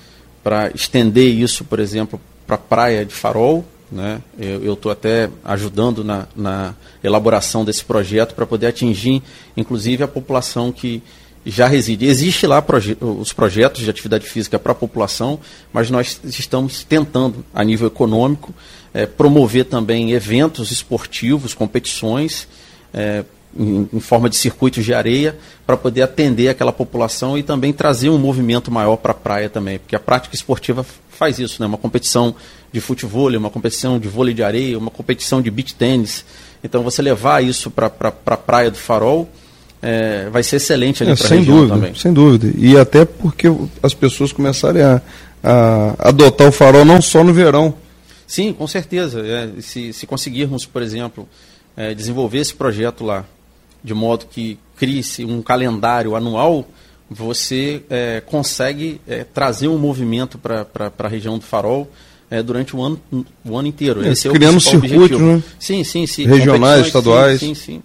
[0.43, 4.21] para estender isso, por exemplo, para a praia de Farol, né?
[4.39, 9.23] Eu estou até ajudando na, na, elaboração desse projeto para poder atingir,
[9.57, 11.03] inclusive, a população que
[11.45, 12.07] já reside.
[12.07, 15.39] Existe lá proje os projetos de atividade física para a população,
[15.73, 18.55] mas nós estamos tentando, a nível econômico,
[18.93, 22.49] é, promover também eventos esportivos, competições,
[22.93, 23.25] é,
[23.57, 28.09] em, em, forma de circuitos de areia, para poder atender aquela população e também trazer
[28.09, 31.67] um movimento maior para a praia também, porque a prática esportiva faz isso, né?
[31.67, 32.35] uma competição
[32.73, 36.25] de futebol, uma competição de vôlei de areia, uma competição de beach tênis.
[36.63, 39.29] Então você levar isso para pra, a pra praia do Farol
[39.87, 41.95] é, vai ser excelente ali é, para a região dúvida, também.
[41.95, 42.51] Sem dúvida.
[42.57, 43.49] E até porque
[43.83, 45.03] as pessoas começarem a,
[45.43, 47.75] a adotar o farol não só no verão.
[48.27, 49.21] Sim, com certeza.
[49.21, 51.29] É, se, se conseguirmos, por exemplo,
[51.77, 53.27] é, desenvolver esse projeto lá,
[53.83, 56.67] de modo que crie-se um calendário anual,
[57.11, 60.67] você é, consegue é, trazer um movimento para
[60.99, 61.91] a região do Farol
[62.31, 62.99] é, durante o ano,
[63.45, 64.03] o ano inteiro.
[64.03, 65.43] É, Esse é criando circuitos, né?
[65.59, 66.27] Sim, sim, sim.
[66.27, 67.39] Regionais, estaduais.
[67.39, 67.73] Sim, sim.
[67.75, 67.83] sim.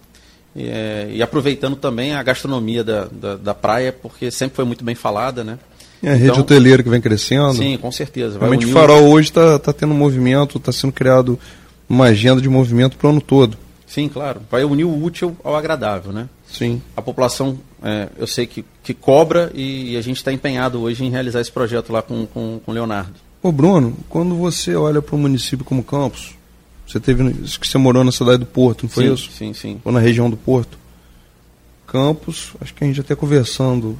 [0.54, 4.84] E, é, e, aproveitando também a gastronomia da, da, da, praia, porque sempre foi muito
[4.84, 5.58] bem falada, né?
[6.02, 7.54] É a então, rede hoteleira que vem crescendo.
[7.54, 8.38] Sim, com certeza.
[8.38, 11.38] Realmente o Farol hoje está tá tendo movimento, está sendo criado
[11.88, 13.56] uma agenda de movimento para o ano todo.
[13.86, 14.40] Sim, claro.
[14.50, 16.28] Vai unir o útil ao agradável, né?
[16.46, 16.80] Sim.
[16.96, 21.04] A população, é, eu sei que, que cobra e, e a gente está empenhado hoje
[21.04, 23.14] em realizar esse projeto lá com, com, com o Leonardo.
[23.42, 26.34] Ô Bruno, quando você olha para um município como Campos,
[26.90, 29.30] você teve que você morou na cidade do Porto, não foi sim, isso?
[29.32, 29.80] Sim, sim.
[29.84, 30.78] Ou na região do Porto.
[31.86, 33.98] Campos, acho que a gente até conversando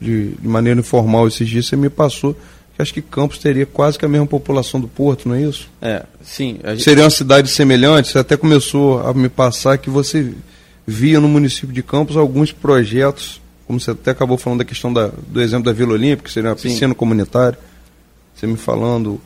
[0.00, 2.36] de, de maneira informal esses dias, você me passou
[2.80, 5.68] que acho que Campos teria quase que a mesma população do Porto, não é isso?
[5.82, 6.58] É, sim.
[6.64, 6.82] Gente...
[6.82, 8.08] Seria uma cidade semelhante?
[8.08, 10.32] Você até começou a me passar que você
[10.86, 15.10] via no município de Campos alguns projetos, como você até acabou falando da questão da,
[15.28, 16.68] do exemplo da Vila Olímpica, que seria uma sim.
[16.68, 17.58] piscina comunitária.
[18.34, 19.20] Você me falando,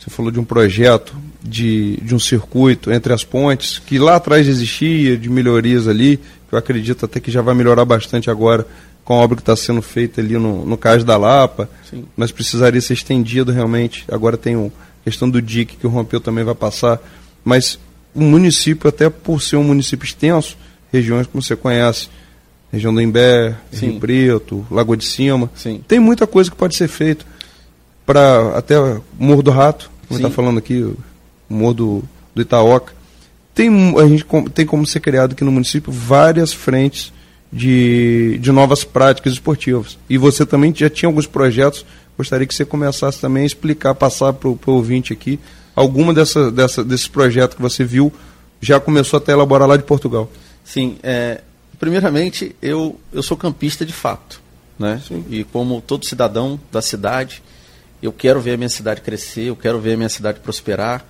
[0.00, 4.48] você falou de um projeto de, de um circuito entre as pontes, que lá atrás
[4.48, 6.16] existia, de melhorias ali,
[6.48, 8.66] que eu acredito até que já vai melhorar bastante agora
[9.04, 12.06] com a obra que está sendo feita ali no, no Cais da Lapa, Sim.
[12.16, 14.06] mas precisaria ser estendido realmente.
[14.10, 14.70] Agora tem a
[15.04, 16.98] questão do DIC que o Rompeu também vai passar,
[17.44, 17.78] mas
[18.14, 20.56] o município, até por ser um município extenso,
[20.90, 22.08] regiões como você conhece,
[22.72, 23.90] região do Imbé, Sim.
[23.90, 25.82] Rio Preto, Lagoa de Cima, Sim.
[25.86, 27.26] tem muita coisa que pode ser feita
[28.06, 30.96] para até o Morro do Rato, como está falando aqui, o
[31.48, 32.02] Morro do,
[32.34, 32.92] do Itaoca.
[33.54, 37.12] Tem, a gente tem como ser criado aqui no município várias frentes
[37.52, 39.98] de, de novas práticas esportivas.
[40.08, 41.84] E você também já tinha alguns projetos,
[42.16, 45.38] gostaria que você começasse também a explicar, passar para o ouvinte aqui,
[45.74, 48.12] alguma dessa, dessa, desses projetos que você viu
[48.60, 50.30] já começou até a elaborar lá de Portugal.
[50.62, 51.40] Sim, é,
[51.78, 54.40] primeiramente eu, eu sou campista de fato.
[54.78, 55.00] Né?
[55.06, 55.24] Sim.
[55.28, 57.42] E como todo cidadão da cidade,
[58.02, 61.04] eu quero ver a minha cidade crescer, eu quero ver a minha cidade prosperar.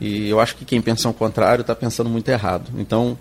[0.00, 2.70] E eu acho que quem pensa o contrário está pensando muito errado.
[2.78, 3.18] Então,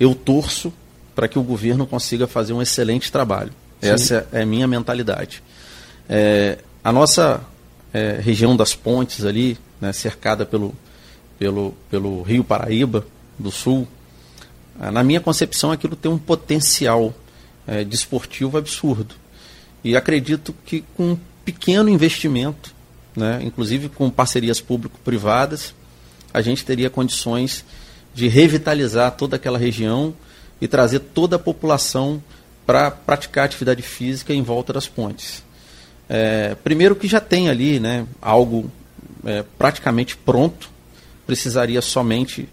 [0.00, 0.72] eu torço
[1.14, 3.52] para que o governo consiga fazer um excelente trabalho.
[3.80, 3.90] Sim.
[3.90, 5.42] Essa é a minha mentalidade.
[6.08, 7.40] É, a nossa
[7.92, 10.74] é, região das pontes ali, né, cercada pelo,
[11.38, 13.06] pelo, pelo Rio Paraíba
[13.38, 13.86] do Sul,
[14.78, 17.14] na minha concepção aquilo tem um potencial
[17.66, 19.14] é, desportivo absurdo.
[19.82, 22.74] E acredito que com pequeno investimento,
[23.14, 25.72] né, inclusive com parcerias público-privadas,
[26.34, 27.64] a gente teria condições
[28.12, 30.12] de revitalizar toda aquela região
[30.60, 32.20] e trazer toda a população
[32.66, 35.44] para praticar atividade física em volta das pontes.
[36.08, 38.70] É, primeiro que já tem ali né, algo
[39.24, 40.68] é, praticamente pronto,
[41.26, 42.48] precisaria somente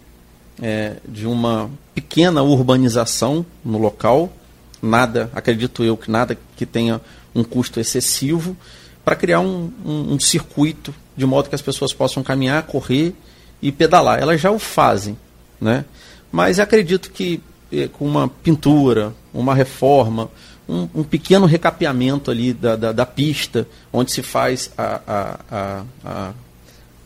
[0.62, 4.32] é, de uma pequena urbanização no local,
[4.80, 7.00] nada, acredito eu que nada que tenha
[7.34, 8.56] um custo excessivo,
[9.04, 13.14] para criar um, um, um circuito de modo que as pessoas possam caminhar, correr
[13.62, 14.20] e pedalar.
[14.20, 15.16] Elas já o fazem,
[15.60, 15.84] né?
[16.32, 17.40] mas acredito que
[17.92, 20.30] com uma pintura, uma reforma,
[20.68, 26.32] um, um pequeno recapeamento ali da, da, da, pista, onde se faz a, a, a,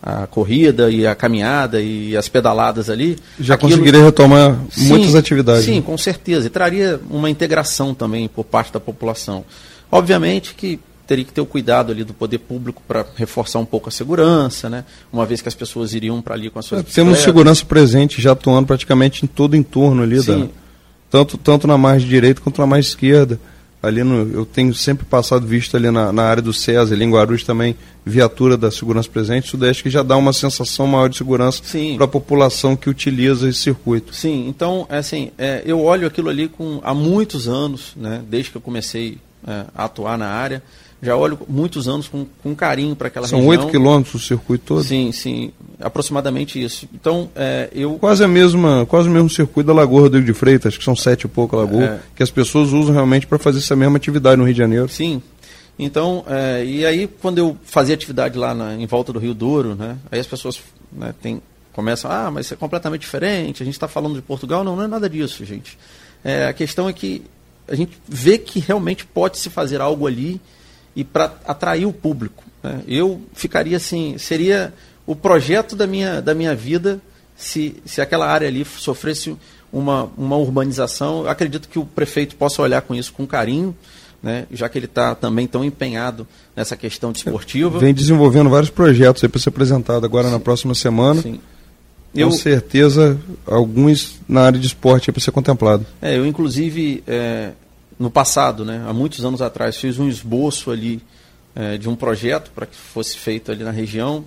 [0.02, 3.18] a, corrida e a caminhada e as pedaladas ali.
[3.40, 3.72] Já aquilo...
[3.72, 5.64] conseguiria retomar sim, muitas atividades.
[5.64, 6.46] Sim, com certeza.
[6.46, 9.44] E traria uma integração também por parte da população.
[9.90, 13.88] Obviamente que teria que ter o cuidado ali do poder público para reforçar um pouco
[13.88, 14.84] a segurança, né?
[15.10, 18.20] Uma vez que as pessoas iriam para ali com as suas é, Temos segurança presente
[18.20, 20.40] já atuando praticamente em todo o entorno ali Sim.
[20.40, 20.48] da
[21.10, 23.40] tanto tanto na margem direita quanto na margem esquerda.
[23.80, 27.10] Ali no, eu tenho sempre passado visto ali na, na área do César, ali em
[27.10, 31.62] Guarulhos também, viatura da segurança presente, acho que já dá uma sensação maior de segurança
[31.96, 34.12] para a população que utiliza esse circuito.
[34.12, 38.50] Sim, então, é assim, é, eu olho aquilo ali com, há muitos anos, né, desde
[38.50, 40.60] que eu comecei é, a atuar na área,
[41.00, 43.54] já olho muitos anos com, com carinho para aquela São região.
[43.54, 44.82] São 8 quilômetros o circuito todo?
[44.82, 46.88] Sim, sim, aproximadamente isso.
[46.92, 47.94] Então, é, eu...
[47.94, 51.22] Quase, a mesma, quase o mesmo circuito da Lagoa Rodrigo de Freitas, que são sete
[51.22, 52.00] e pouco a Lagoa, é...
[52.16, 54.88] que as pessoas usam realmente para fazer essa mesma atividade no Rio de Janeiro.
[54.88, 55.22] Sim,
[55.78, 59.76] então, é, e aí quando eu fazia atividade lá na, em volta do Rio Douro,
[59.76, 60.60] né, aí as pessoas
[60.92, 61.40] né, tem,
[61.72, 64.82] começam, ah, mas isso é completamente diferente, a gente está falando de Portugal, não, não
[64.82, 65.78] é nada disso, gente.
[66.24, 67.22] É, a questão é que
[67.68, 70.40] a gente vê que realmente pode se fazer algo ali
[70.98, 72.42] e para atrair o público.
[72.60, 72.82] Né?
[72.88, 74.74] Eu ficaria assim, seria
[75.06, 77.00] o projeto da minha, da minha vida
[77.36, 79.36] se, se aquela área ali sofresse
[79.72, 81.20] uma, uma urbanização.
[81.20, 83.76] Eu acredito que o prefeito possa olhar com isso com carinho,
[84.20, 84.48] né?
[84.50, 87.78] já que ele está também tão empenhado nessa questão desportiva.
[87.78, 90.32] Vem desenvolvendo vários projetos para ser apresentado agora Sim.
[90.32, 91.22] na próxima semana.
[91.22, 91.38] Sim.
[92.12, 95.86] Com eu, certeza, alguns na área de esporte para ser contemplado.
[96.02, 97.52] É, eu inclusive é,
[97.98, 101.02] no passado, né, há muitos anos atrás, fiz um esboço ali
[101.54, 104.24] é, de um projeto para que fosse feito ali na região,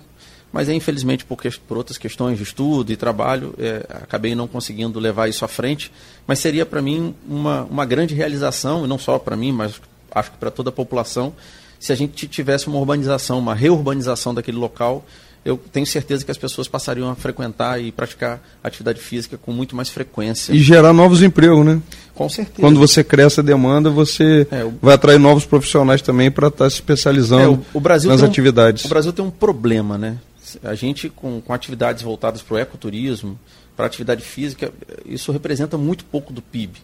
[0.52, 4.46] mas é, infelizmente por, que, por outras questões de estudo e trabalho, é, acabei não
[4.46, 5.90] conseguindo levar isso à frente,
[6.26, 10.30] mas seria para mim uma, uma grande realização, e não só para mim, mas acho
[10.32, 11.32] que para toda a população,
[11.80, 15.04] se a gente tivesse uma urbanização, uma reurbanização daquele local
[15.44, 19.74] eu tenho certeza que as pessoas passariam a frequentar e praticar atividade física com muito
[19.74, 20.52] mais frequência.
[20.52, 21.82] E gerar novos empregos, né?
[22.14, 22.60] Com certeza.
[22.60, 24.74] Quando você cresce a demanda, você é, o...
[24.80, 28.22] vai atrair novos profissionais também para estar tá se especializando é, o, o Brasil nas
[28.22, 28.84] atividades.
[28.84, 30.18] o Brasil tem um problema, né?
[30.62, 33.38] A gente, com, com atividades voltadas para o ecoturismo,
[33.76, 34.70] para a atividade física,
[35.06, 36.78] isso representa muito pouco do PIB.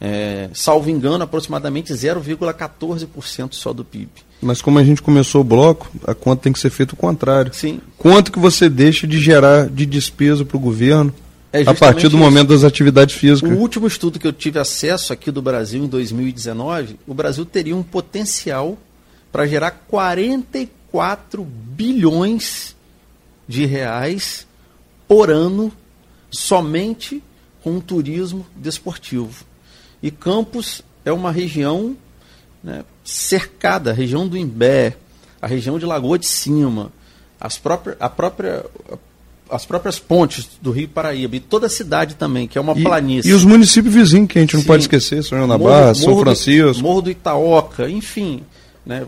[0.00, 4.08] É, salvo engano, aproximadamente 0,14% só do PIB.
[4.40, 7.52] Mas como a gente começou o bloco, a conta tem que ser feita o contrário.
[7.52, 7.80] Sim.
[7.98, 11.12] Quanto que você deixa de gerar de despesa para o governo
[11.52, 12.16] É a partir do isso.
[12.16, 13.52] momento das atividades O físicas?
[13.52, 17.82] último estudo que eu tive acesso aqui do Brasil em 2019, o Brasil teria um
[17.82, 18.78] potencial
[19.30, 22.74] para gerar 44 bilhões
[23.46, 24.46] de reais
[25.06, 25.70] por ano
[26.30, 27.22] somente
[27.62, 29.44] com o turismo desportivo.
[30.02, 31.96] E Campos é uma região
[32.62, 34.96] né, cercada, a região do Imbé,
[35.40, 36.90] a região de Lagoa de Cima,
[37.40, 38.64] as próprias, a própria,
[39.50, 42.82] as próprias pontes do Rio Paraíba e toda a cidade também, que é uma E,
[42.82, 43.30] planície.
[43.30, 44.66] e os municípios vizinhos, que a gente não Sim.
[44.66, 46.82] pode esquecer, São João da Barra, São Morro do- Francisco.
[46.82, 48.42] Morro do Itaoca, enfim.
[48.84, 49.06] Né?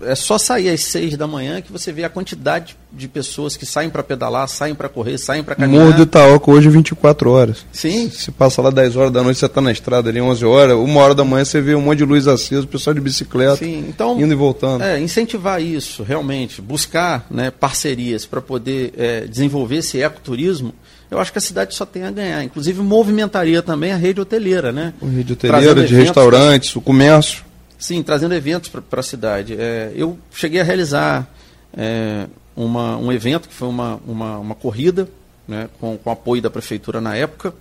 [0.00, 3.66] É só sair às seis da manhã que você vê a quantidade de pessoas que
[3.66, 5.84] saem para pedalar, saem para correr, saem para caminhar.
[5.84, 7.66] Morro do Itaoca hoje 24 horas.
[7.72, 8.08] Sim.
[8.10, 11.00] Se passa lá 10 horas da noite, você está na estrada ali 11 horas, uma
[11.00, 13.86] hora da manhã você vê um monte de luz acesa, o pessoal de bicicleta Sim,
[13.88, 14.82] então indo e voltando.
[14.82, 20.72] é, incentivar isso realmente, buscar né, parcerias para poder é, desenvolver esse ecoturismo,
[21.10, 22.44] eu acho que a cidade só tem a ganhar.
[22.44, 24.92] Inclusive movimentaria também a rede hoteleira, né?
[25.00, 27.47] O Rio de Trazendo hoteleira, de eventos restaurantes, o comércio.
[27.78, 29.54] Sim, trazendo eventos para a cidade.
[29.58, 31.28] É, eu cheguei a realizar
[31.72, 32.26] é,
[32.56, 35.08] uma, um evento que foi uma, uma, uma corrida,
[35.46, 37.54] né, com, com apoio da prefeitura na época,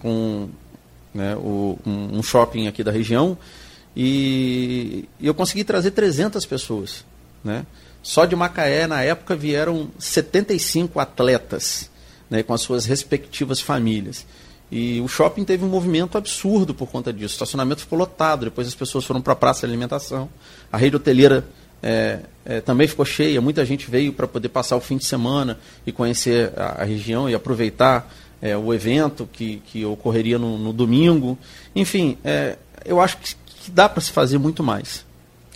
[0.00, 0.48] com
[1.14, 3.38] né, o- um, um shopping aqui da região,
[3.96, 7.04] e, e eu consegui trazer 300 pessoas.
[7.44, 7.64] Né?
[8.02, 11.90] Só de Macaé, na época, vieram 75 atletas,
[12.28, 14.26] né, com as suas respectivas famílias.
[14.70, 17.32] E o shopping teve um movimento absurdo por conta disso.
[17.32, 20.28] O estacionamento ficou lotado, depois as pessoas foram para a praça de alimentação.
[20.70, 21.44] A rede hoteleira
[21.82, 25.58] é, é, também ficou cheia, muita gente veio para poder passar o fim de semana
[25.86, 30.72] e conhecer a, a região e aproveitar é, o evento que, que ocorreria no, no
[30.72, 31.36] domingo.
[31.74, 35.04] Enfim, é, eu acho que, que dá para se fazer muito mais.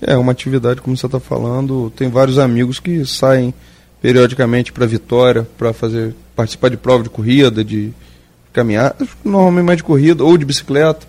[0.01, 3.55] É uma atividade, como você está falando, tem vários amigos que saem
[4.03, 7.93] periodicamente para Vitória para fazer participar de prova de corrida, de
[8.55, 11.07] caminhar, normalmente mais de corrida ou de bicicleta.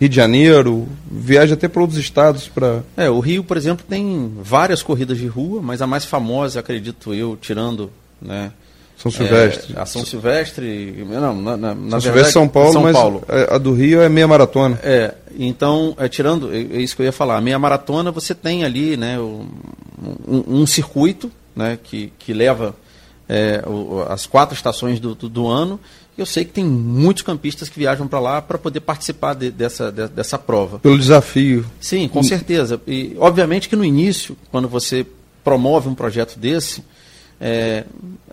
[0.00, 4.32] Rio de Janeiro, viaja até para outros estados para É, o Rio, por exemplo, tem
[4.42, 7.88] várias corridas de rua, mas a mais famosa, acredito eu, tirando
[8.20, 8.50] né,
[8.98, 9.74] São Silvestre.
[9.76, 11.04] É, a São Silvestre.
[11.08, 13.22] Não, na, na, na São verdade, Silvestre São Paulo, São mas Paulo.
[13.28, 14.76] A, a do Rio é meia maratona.
[14.82, 18.34] É, então, é, tirando, é, é isso que eu ia falar, a meia maratona você
[18.34, 19.46] tem ali né, o-
[20.26, 22.74] um, um circuito né, que, que leva
[23.28, 25.78] é, o- as quatro estações do, do, do ano.
[26.16, 29.90] Eu sei que tem muitos campistas que viajam para lá para poder participar de- dessa,
[29.90, 30.78] de- dessa prova.
[30.78, 31.64] Pelo desafio.
[31.80, 32.80] Sim, com certeza.
[32.86, 35.06] E obviamente que no início, quando você
[35.42, 36.84] promove um projeto desse,
[37.40, 37.84] é,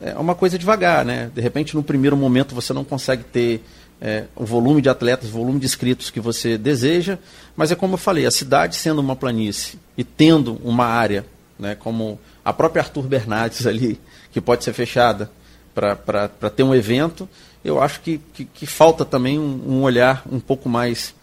[0.02, 1.32] é uma coisa devagar, né?
[1.34, 3.64] De repente, no primeiro momento, você não consegue ter
[4.02, 7.18] é, o volume de atletas, o volume de inscritos que você deseja,
[7.56, 11.26] mas é como eu falei, a cidade sendo uma planície e tendo uma área,
[11.58, 14.00] né, como a própria Arthur Bernardes ali,
[14.32, 15.30] que pode ser fechada
[15.76, 17.28] para ter um evento,
[17.64, 21.14] eu acho que, que, que falta também um, um olhar um pouco mais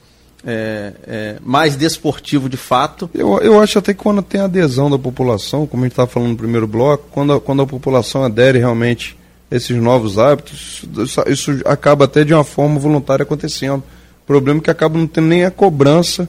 [0.45, 3.11] é, é, mais desportivo de fato.
[3.13, 6.31] Eu, eu acho até que quando tem adesão da população, como a gente estava falando
[6.31, 9.19] no primeiro bloco, quando a, quando a população adere realmente
[9.51, 13.83] a esses novos hábitos, isso, isso acaba até de uma forma voluntária acontecendo.
[14.23, 16.29] O problema é que acaba não tendo nem a cobrança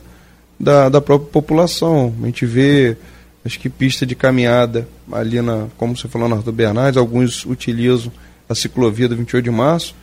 [0.60, 2.14] da, da própria população.
[2.22, 2.97] A gente vê,
[3.45, 8.12] acho que pista de caminhada ali na, como você falou na Arthur Bernardes, alguns utilizam
[8.49, 9.95] a ciclovia do 28 de março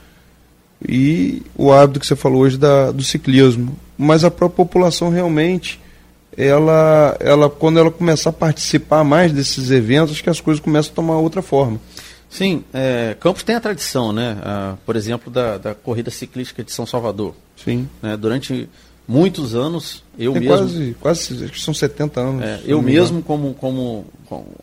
[0.86, 3.76] e o hábito que você falou hoje da, do ciclismo.
[3.97, 5.80] Mas a própria população realmente,
[6.36, 10.92] ela, ela, quando ela começar a participar mais desses eventos, acho que as coisas começam
[10.92, 11.80] a tomar outra forma.
[12.28, 14.36] Sim, é, Campos tem a tradição, né?
[14.42, 17.34] Ah, por exemplo, da, da corrida ciclística de São Salvador.
[17.57, 17.88] Sim.
[18.03, 18.16] né?
[18.16, 18.68] Durante
[19.07, 20.57] muitos anos, eu Tem mesmo.
[20.57, 22.43] quase, quase, acho que são 70 anos.
[22.45, 24.07] É, eu mesmo, como, como,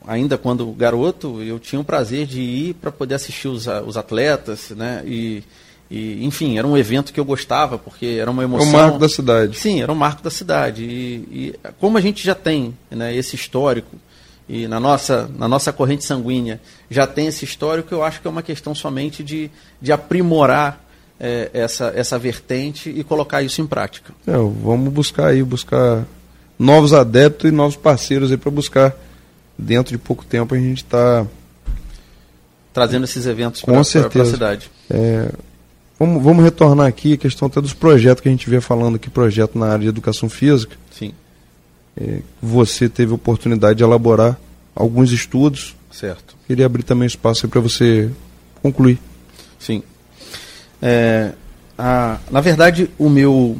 [0.06, 4.72] ainda quando garoto, eu tinha o prazer de ir para poder assistir os, os atletas,
[4.72, 5.04] né?
[5.06, 5.44] E,
[5.90, 8.70] e, enfim, era um evento que eu gostava, porque era uma É emoção.
[8.70, 9.58] o marco da cidade.
[9.58, 10.84] Sim, era um marco da cidade.
[10.84, 13.96] E, e como a gente já tem né, esse histórico,
[14.50, 18.30] e na nossa, na nossa corrente sanguínea já tem esse histórico, eu acho que é
[18.30, 19.50] uma questão somente de,
[19.82, 20.84] de aprimorar
[21.22, 24.12] eh, essa, essa vertente e colocar isso em prática.
[24.26, 26.04] É, vamos buscar aí, buscar
[26.58, 28.96] novos adeptos e novos parceiros aí para buscar.
[29.58, 31.28] Dentro de pouco tempo a gente está
[32.74, 34.72] Trazendo esses eventos Com para a cidade.
[34.90, 35.30] É,
[36.00, 39.10] vamos, vamos retornar aqui a questão até dos projetos que a gente via falando aqui,
[39.10, 40.76] projeto na área de educação física.
[40.90, 41.14] Sim,
[41.98, 44.40] É, você teve oportunidade de elaborar
[44.74, 45.76] alguns estudos.
[45.92, 46.36] certo.
[46.48, 48.10] Queria abrir também espaço para você
[48.62, 48.98] concluir.
[49.60, 49.84] Sim.
[50.82, 51.34] É,
[51.78, 53.58] a- na verdade, o meu,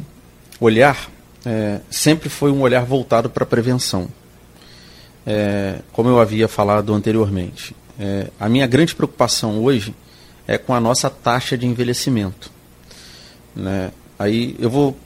[0.60, 1.10] olhar
[1.44, 4.08] é, sempre foi um olhar voltado para a prevenção.
[5.26, 9.94] É, como eu havia falado anteriormente, é, a minha grande preocupação hoje
[10.46, 12.50] é com a nossa taxa de envelhecimento.
[13.54, 13.90] Né?
[14.18, 14.96] Aí eu vou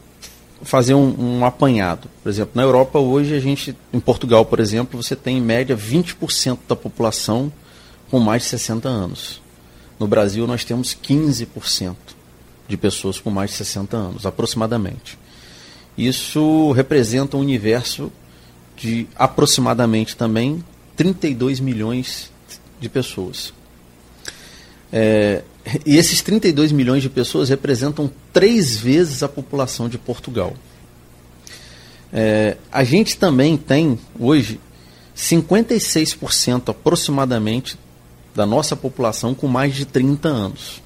[0.62, 2.08] fazer um, um, apanhado.
[2.22, 5.76] Por exemplo, na Europa hoje a gente, em Portugal, por exemplo, você tem em média
[5.76, 7.52] 20% da população
[8.10, 9.42] com mais de 60 anos.
[9.98, 11.96] No Brasil nós temos 15%
[12.68, 15.18] de pessoas com mais de 60 anos, aproximadamente.
[15.96, 18.12] Isso representa um universo
[18.76, 20.62] de aproximadamente também
[20.96, 22.30] 32 milhões
[22.78, 23.54] de pessoas.
[24.92, 25.42] É,
[25.84, 30.54] e esses 32 milhões de pessoas representam três vezes a população de Portugal.
[32.12, 34.60] É, a gente também tem, hoje,
[35.16, 37.78] 56% aproximadamente
[38.36, 40.82] da nossa população com mais de 30 anos.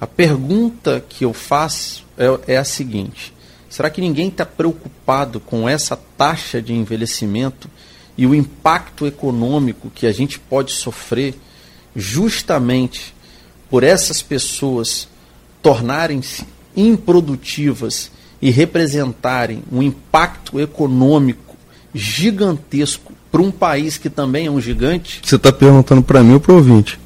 [0.00, 3.32] A pergunta que eu faço é, é a seguinte:
[3.70, 7.70] será que ninguém está preocupado com essa taxa de envelhecimento
[8.18, 11.34] e o impacto econômico que a gente pode sofrer
[11.94, 13.14] justamente
[13.70, 15.08] por essas pessoas
[15.62, 16.44] tornarem-se
[16.76, 18.10] improdutivas
[18.42, 21.56] e representarem um impacto econômico
[21.94, 25.20] gigantesco para um país que também é um gigante.
[25.24, 26.98] Você está perguntando para mim ou para o ouvinte?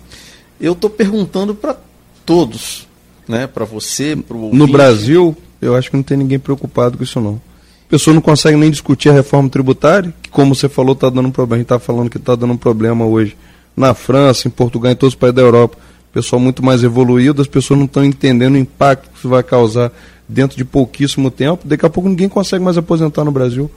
[0.61, 1.77] Eu estou perguntando para
[2.25, 2.87] todos,
[3.27, 3.47] né?
[3.47, 7.21] Para você, para o No Brasil, eu acho que não tem ninguém preocupado com isso
[7.21, 7.41] não.
[7.87, 11.27] A pessoa não consegue nem discutir a reforma tributária, que como você falou está dando
[11.27, 11.57] um problema.
[11.57, 13.37] A gente está falando que está dando um problema hoje
[13.77, 15.77] na França, em Portugal, em todos os países da Europa
[16.13, 19.93] pessoal muito mais evoluído, as pessoas não estão entendendo o impacto que isso vai causar
[20.29, 21.67] dentro de pouquíssimo tempo.
[21.67, 23.71] Daqui a pouco ninguém consegue mais aposentar no Brasil.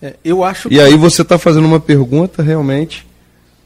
[0.00, 0.68] É, eu acho.
[0.68, 0.80] E que...
[0.80, 3.06] aí você está fazendo uma pergunta realmente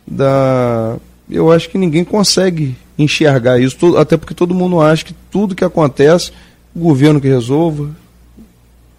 [0.06, 0.96] da.
[1.30, 5.64] Eu acho que ninguém consegue enxergar isso, até porque todo mundo acha que tudo que
[5.64, 6.30] acontece,
[6.74, 7.90] o governo que resolva,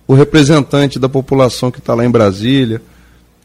[0.08, 2.82] o representante da população que está lá em Brasília,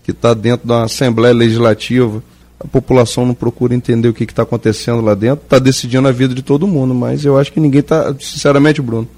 [0.02, 2.22] que está dentro da Assembleia Legislativa,
[2.58, 6.34] a população não procura entender o que está acontecendo lá dentro, está decidindo a vida
[6.34, 9.08] de todo mundo, mas eu acho que ninguém está, sinceramente, Bruno,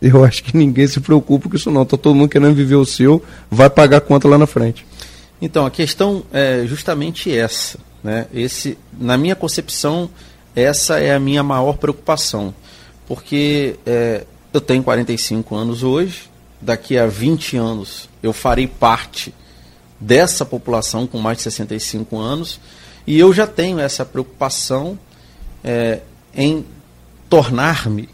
[0.00, 2.84] eu acho que ninguém se preocupa com isso não, está todo mundo querendo viver o
[2.84, 4.86] seu, vai pagar a conta lá na frente.
[5.40, 8.26] Então, a questão é justamente essa, né?
[8.32, 10.10] Esse, na minha concepção,
[10.54, 12.54] essa é a minha maior preocupação,
[13.06, 16.28] porque é, eu tenho 45 anos hoje,
[16.60, 19.32] daqui a 20 anos eu farei parte
[20.00, 22.60] dessa população com mais de 65 anos,
[23.06, 24.98] e eu já tenho essa preocupação
[25.62, 26.00] é,
[26.34, 26.64] em
[27.28, 28.08] tornar-me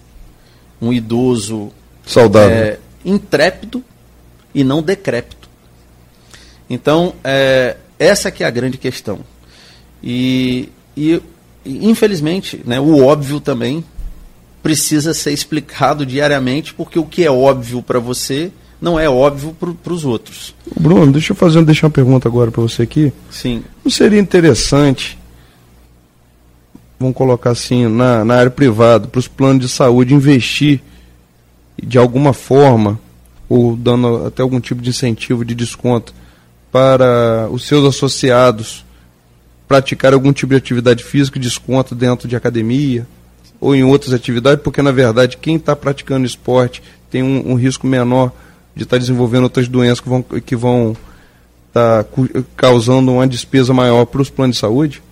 [0.89, 1.71] um idoso
[2.07, 3.83] saudável, é, intrépido
[4.55, 5.49] e não decrépito.
[6.69, 9.21] Então, é, essa que é a grande questão.
[10.03, 11.21] E, e,
[11.65, 13.85] infelizmente, né, o óbvio também
[14.63, 19.93] precisa ser explicado diariamente, porque o que é óbvio para você não é óbvio para
[19.93, 20.55] os outros.
[20.79, 23.13] Bruno, deixa eu fazer deixar uma pergunta agora para você aqui.
[23.31, 23.63] Sim.
[23.83, 25.19] Não seria interessante,
[26.99, 30.81] vamos colocar assim, na, na área privada, para os planos de saúde investir
[31.83, 32.99] de alguma forma,
[33.49, 36.15] ou dando até algum tipo de incentivo de desconto
[36.71, 38.85] para os seus associados
[39.67, 43.07] praticar algum tipo de atividade física, desconto dentro de academia
[43.61, 47.87] ou em outras atividades, porque na verdade quem está praticando esporte tem um, um risco
[47.87, 48.33] menor
[48.75, 50.97] de estar tá desenvolvendo outras doenças que vão que vão
[51.73, 52.05] tá
[52.57, 55.03] causando uma despesa maior para os planos de saúde?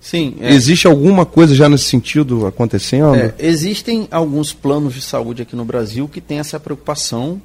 [0.00, 0.36] Sim.
[0.40, 0.52] É.
[0.52, 3.14] Existe alguma coisa já nesse sentido acontecendo?
[3.14, 7.40] É, existem alguns planos de saúde aqui no Brasil que têm essa preocupação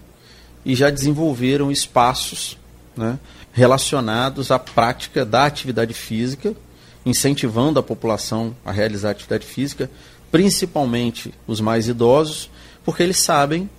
[0.66, 2.58] e já desenvolveram espaços
[2.96, 3.20] né,
[3.52, 6.56] relacionados à prática da atividade física,
[7.06, 9.92] incentivando a população a realizar atividade física,
[10.32, 12.50] principalmente os mais idosos,
[12.84, 13.70] porque eles sabem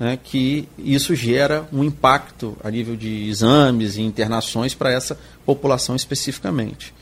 [0.00, 5.94] né, que isso gera um impacto a nível de exames e internações para essa população
[5.94, 6.92] especificamente.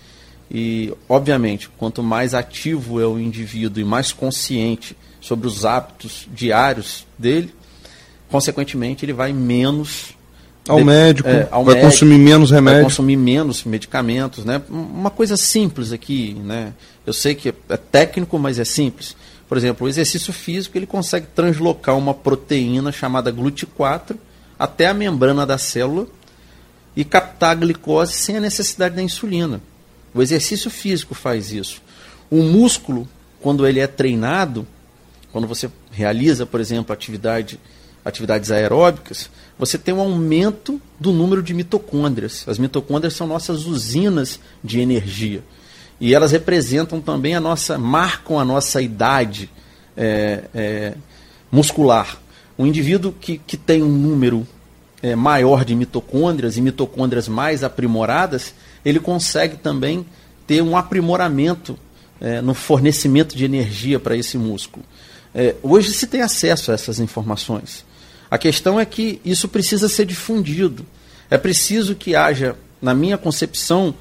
[0.55, 7.07] E, obviamente, quanto mais ativo é o indivíduo e mais consciente sobre os hábitos diários
[7.19, 7.55] dele,
[8.31, 10.15] consequentemente, ele vai menos.
[10.69, 12.83] Ao de, médico, é, ao vai médico, consumir menos remédios.
[12.83, 14.45] Vai consumir menos medicamentos.
[14.45, 14.61] Né?
[14.69, 16.75] Uma coisa simples aqui, né?
[17.07, 19.17] eu sei que é técnico, mas é simples.
[19.49, 24.17] Por exemplo, o exercício físico ele consegue translocar uma proteína chamada GLUT4
[24.59, 26.07] até a membrana da célula
[26.95, 29.61] e captar a glicose sem a necessidade da insulina.
[30.15, 31.81] O exercício físico faz isso.
[32.31, 33.09] O músculo,
[33.41, 34.67] quando ele é treinado,
[35.33, 37.59] quando você realiza, por exemplo, atividade,
[38.05, 42.45] atividades aeróbicas, você tem um aumento do número de mitocôndrias.
[42.47, 45.43] As mitocôndrias são nossas usinas de energia.
[46.01, 49.49] E elas representam também a nossa, marcam a nossa idade
[49.97, 50.95] é, é,
[51.51, 52.19] muscular.
[52.59, 54.47] Um indivíduo que, que tem um número
[55.03, 58.55] é, maior de mitocôndrias e mitocôndrias mais aprimoradas,
[58.85, 60.07] ele consegue também
[60.47, 61.79] ter um aprimoramento
[62.21, 64.85] é, no fornecimento de energia para esse músculo.
[65.35, 67.85] É, hoje se tem acesso a essas informações.
[68.31, 70.87] A questão é que isso precisa ser difundido.
[71.31, 73.95] É preciso que haja, na minha concepção,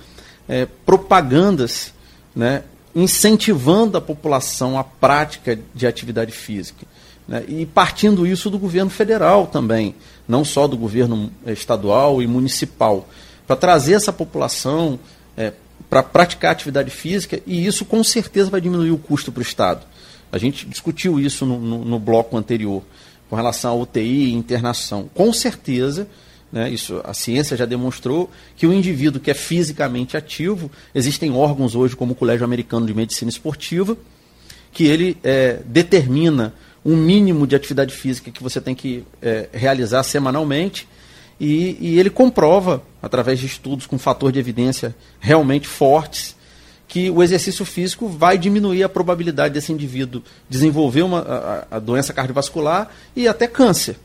[0.47, 1.93] é, propagandas
[2.35, 2.63] né,
[2.93, 6.85] incentivando a população à prática de atividade física.
[7.27, 9.95] Né, e partindo isso do governo federal também,
[10.27, 13.07] não só do governo estadual e municipal,
[13.51, 14.97] para trazer essa população
[15.35, 15.51] é,
[15.89, 19.85] para praticar atividade física e isso com certeza vai diminuir o custo para o Estado.
[20.31, 22.81] A gente discutiu isso no, no, no bloco anterior,
[23.29, 25.09] com relação à UTI e internação.
[25.13, 26.07] Com certeza
[26.49, 26.69] né?
[26.69, 31.95] Isso, a ciência já demonstrou que o indivíduo que é fisicamente ativo, existem órgãos hoje,
[31.95, 33.97] como o Colégio Americano de Medicina Esportiva,
[34.73, 36.53] que ele é, determina
[36.85, 40.87] um mínimo de atividade física que você tem que é, realizar semanalmente
[41.43, 46.35] e, e, ele comprova, através de estudos com fator de evidência realmente fortes,
[46.87, 52.13] que o exercício físico vai diminuir a probabilidade desse indivíduo desenvolver uma, a, a doença
[52.13, 53.97] cardiovascular e até câncer.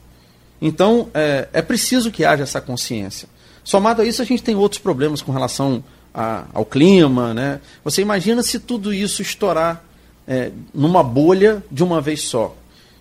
[0.59, 3.29] Então, é, é preciso que haja essa consciência.
[3.63, 7.35] Somado a isso, a gente tem outros problemas com relação a, ao clima.
[7.35, 7.59] Né?
[7.83, 9.83] Você imagina se tudo isso estourar
[10.27, 12.55] é, numa bolha de uma vez só.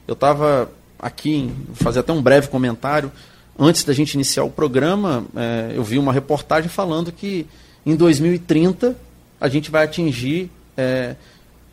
[0.07, 3.11] Eu estava aqui, vou fazer até um breve comentário.
[3.59, 7.47] Antes da gente iniciar o programa, é, eu vi uma reportagem falando que
[7.85, 8.97] em 2030
[9.41, 11.17] a gente vai atingir é,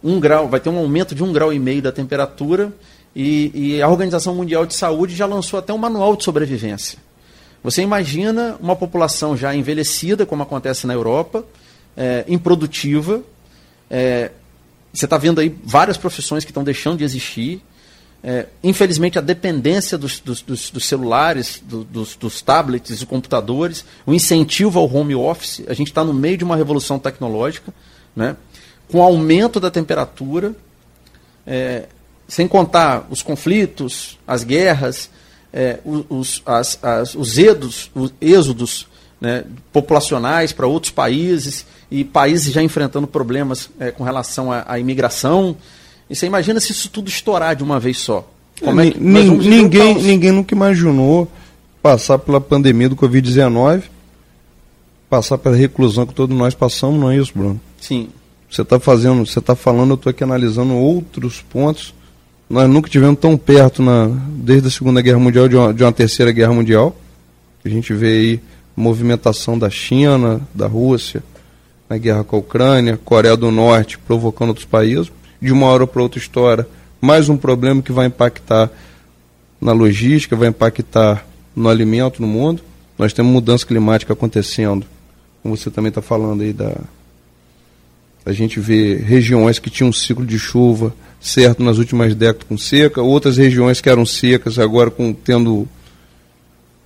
[0.04, 2.72] um grau, vai ter um aumento de um grau e meio da temperatura
[3.16, 6.98] e, e, a Organização Mundial de Saúde já lançou até um manual de sobrevivência.
[7.64, 11.46] Você imagina uma população já envelhecida, como acontece na Europa,
[11.96, 13.22] é, improdutiva.
[13.90, 14.32] É,
[14.92, 17.62] você está vendo aí várias profissões que estão deixando de existir.
[18.24, 23.84] É, infelizmente, a dependência dos, dos, dos, dos celulares, do, dos, dos tablets e computadores,
[24.06, 25.62] o incentivo ao home office.
[25.68, 27.74] A gente está no meio de uma revolução tecnológica,
[28.16, 28.38] né?
[28.90, 30.56] com aumento da temperatura.
[31.46, 31.88] É,
[32.28, 35.10] sem contar os conflitos, as guerras,
[35.52, 38.88] é, os, as, as, os, edos, os êxodos
[39.22, 45.56] né, populacionais para outros países e países já enfrentando problemas é, com relação à, imigração.
[46.14, 48.30] E você imagina se isso tudo estourar de uma vez só?
[48.62, 51.28] Como é que ninguém, ninguém nunca imaginou
[51.82, 53.84] passar pela pandemia do Covid-19,
[55.10, 57.60] passar pela reclusão que todos nós passamos, não é isso, Bruno?
[57.82, 58.10] Sim.
[58.50, 61.94] Você está fazendo, você está falando, eu estou aqui analisando outros pontos
[62.50, 65.92] nós nunca tivemos tão perto, na, desde a Segunda Guerra Mundial, de uma, de uma
[65.92, 66.96] terceira guerra mundial.
[67.66, 68.40] A gente vê aí
[68.76, 71.24] movimentação da China, da Rússia,
[71.90, 75.12] na guerra com a Ucrânia, Coreia do Norte provocando outros países.
[75.44, 76.66] De uma hora para outra história,
[77.02, 78.72] mais um problema que vai impactar
[79.60, 82.64] na logística, vai impactar no alimento no mundo.
[82.98, 84.86] Nós temos mudança climática acontecendo,
[85.42, 86.74] como você também está falando aí da.
[88.26, 92.58] A gente vê regiões que tinham um ciclo de chuva certo nas últimas décadas com
[92.58, 95.68] seca, outras regiões que eram secas agora com tendo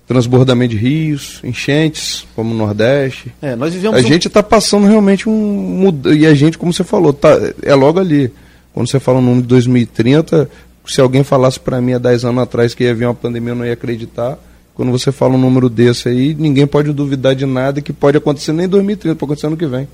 [0.08, 3.32] transbordamento de rios, enchentes, como no Nordeste.
[3.40, 4.08] É, nós vivemos a um...
[4.08, 8.32] gente está passando realmente um e a gente, como você falou, tá, é logo ali.
[8.72, 10.48] Quando você fala o número de 2030,
[10.86, 13.56] se alguém falasse para mim há 10 anos atrás que ia vir uma pandemia, eu
[13.56, 14.38] não ia acreditar.
[14.74, 18.52] Quando você fala um número desse aí, ninguém pode duvidar de nada que pode acontecer
[18.52, 19.88] nem em 2030, pode acontecer ano que vem.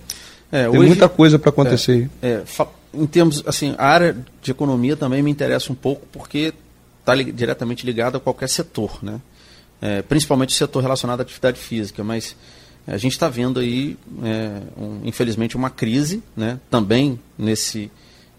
[0.52, 2.44] É, Tem hoje, muita coisa para acontecer é, é,
[2.92, 6.52] em termos, assim, a área de economia também me interessa um pouco porque
[7.00, 9.20] está li diretamente ligada a qualquer setor, né?
[9.82, 12.36] É, principalmente o setor relacionado à atividade física, mas
[12.86, 16.60] a gente está vendo aí, é, um, infelizmente, uma crise, né?
[16.70, 17.90] Também nesse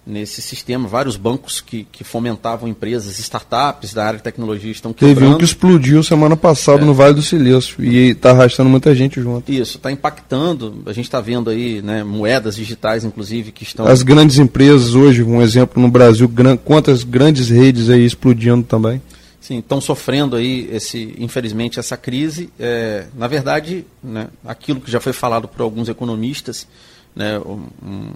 [0.05, 5.15] nesse sistema, vários bancos que, que fomentavam empresas, startups da área de tecnologia estão quebrando.
[5.15, 6.85] Teve um que explodiu semana passada é.
[6.85, 9.51] no Vale do Silício e está arrastando muita gente junto.
[9.51, 13.87] Isso, está impactando, a gente está vendo aí né, moedas digitais, inclusive, que estão...
[13.87, 16.55] As grandes empresas hoje, um exemplo no Brasil, gran...
[16.55, 19.01] quantas grandes redes aí explodindo também.
[19.41, 22.49] Sim, estão sofrendo aí, esse, infelizmente, essa crise.
[22.59, 26.67] É, na verdade, né, aquilo que já foi falado por alguns economistas,
[27.15, 28.09] né, um,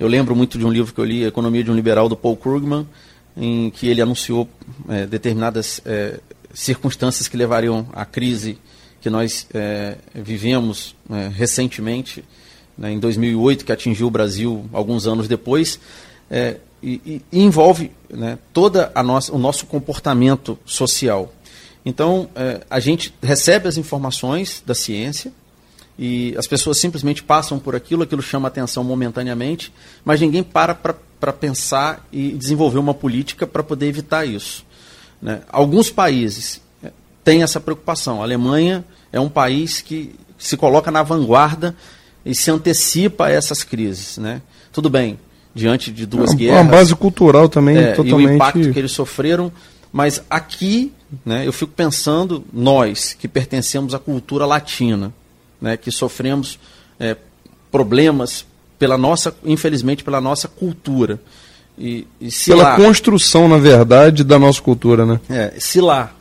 [0.00, 2.34] eu lembro muito de um livro que eu li, Economia de um Liberal, do Paul
[2.34, 2.88] Krugman,
[3.36, 4.48] em que ele anunciou
[4.88, 6.18] é, determinadas é,
[6.54, 8.58] circunstâncias que levariam à crise
[9.02, 12.24] que nós é, vivemos é, recentemente,
[12.78, 15.78] né, em 2008, que atingiu o Brasil alguns anos depois,
[16.30, 21.30] é, e, e, envolve né, toda a nossa, o nosso comportamento social.
[21.84, 25.30] Então, é, a gente recebe as informações da ciência,
[26.02, 29.70] e as pessoas simplesmente passam por aquilo, aquilo chama atenção momentaneamente,
[30.02, 34.64] mas ninguém para para pensar e desenvolver uma política para poder evitar isso.
[35.20, 35.42] Né?
[35.50, 36.90] Alguns países é,
[37.22, 38.22] têm essa preocupação.
[38.22, 38.82] A Alemanha
[39.12, 41.76] é um país que se coloca na vanguarda
[42.24, 44.16] e se antecipa a essas crises.
[44.16, 44.40] Né?
[44.72, 45.18] Tudo bem,
[45.54, 46.62] diante de duas é guerras.
[46.62, 48.28] Uma base cultural também é, totalmente.
[48.28, 49.52] E o impacto que eles sofreram.
[49.92, 50.90] Mas aqui,
[51.22, 55.12] né, eu fico pensando, nós que pertencemos à cultura latina,
[55.60, 56.58] né, que sofremos
[56.98, 57.16] é,
[57.70, 58.46] problemas
[58.78, 61.20] pela nossa, infelizmente, pela nossa cultura.
[61.78, 65.20] E, e se Pela lá, construção, na verdade, da nossa cultura, né?
[65.28, 66.14] é, se lá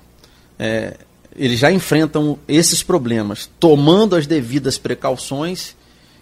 [0.57, 0.97] é,
[1.35, 5.75] eles já enfrentam esses problemas, tomando as devidas precauções,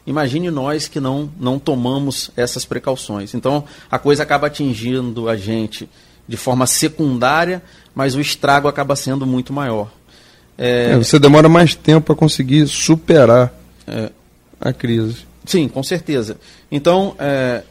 [0.05, 3.33] imagine nós que não, não tomamos essas precauções.
[3.33, 5.89] Então a coisa acaba atingindo a gente
[6.27, 7.63] de forma secundária,
[7.95, 9.91] mas o estrago acaba sendo muito maior.
[10.57, 13.53] É, você demora mais tempo para conseguir superar
[14.59, 15.27] a crise.
[15.45, 16.37] Sim, com certeza.
[16.71, 17.63] Então, é,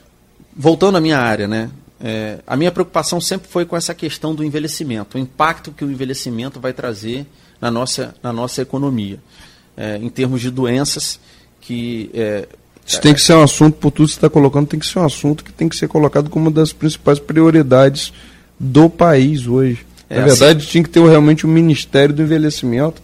[0.57, 1.71] voltando à minha área, né?
[2.01, 5.91] É, a minha preocupação sempre foi com essa questão do envelhecimento, o impacto que o
[5.91, 7.27] envelhecimento vai trazer
[7.61, 9.19] na nossa, na nossa economia,
[9.77, 11.19] é, em termos de doenças
[11.61, 12.11] que.
[12.13, 12.47] É,
[12.87, 14.99] Isso tem que ser um assunto, por tudo que você está colocando, tem que ser
[14.99, 18.13] um assunto que tem que ser colocado como uma das principais prioridades
[18.61, 19.86] do país hoje.
[20.09, 23.03] É, Na verdade, tinha que ter realmente um Ministério do Envelhecimento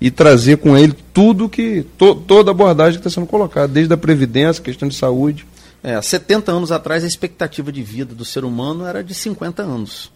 [0.00, 1.84] e trazer com ele tudo que.
[1.98, 5.46] To, toda a abordagem que está sendo colocada, desde a Previdência, questão de saúde.
[5.82, 9.62] É, há 70 anos atrás, a expectativa de vida do ser humano era de 50
[9.62, 10.10] anos.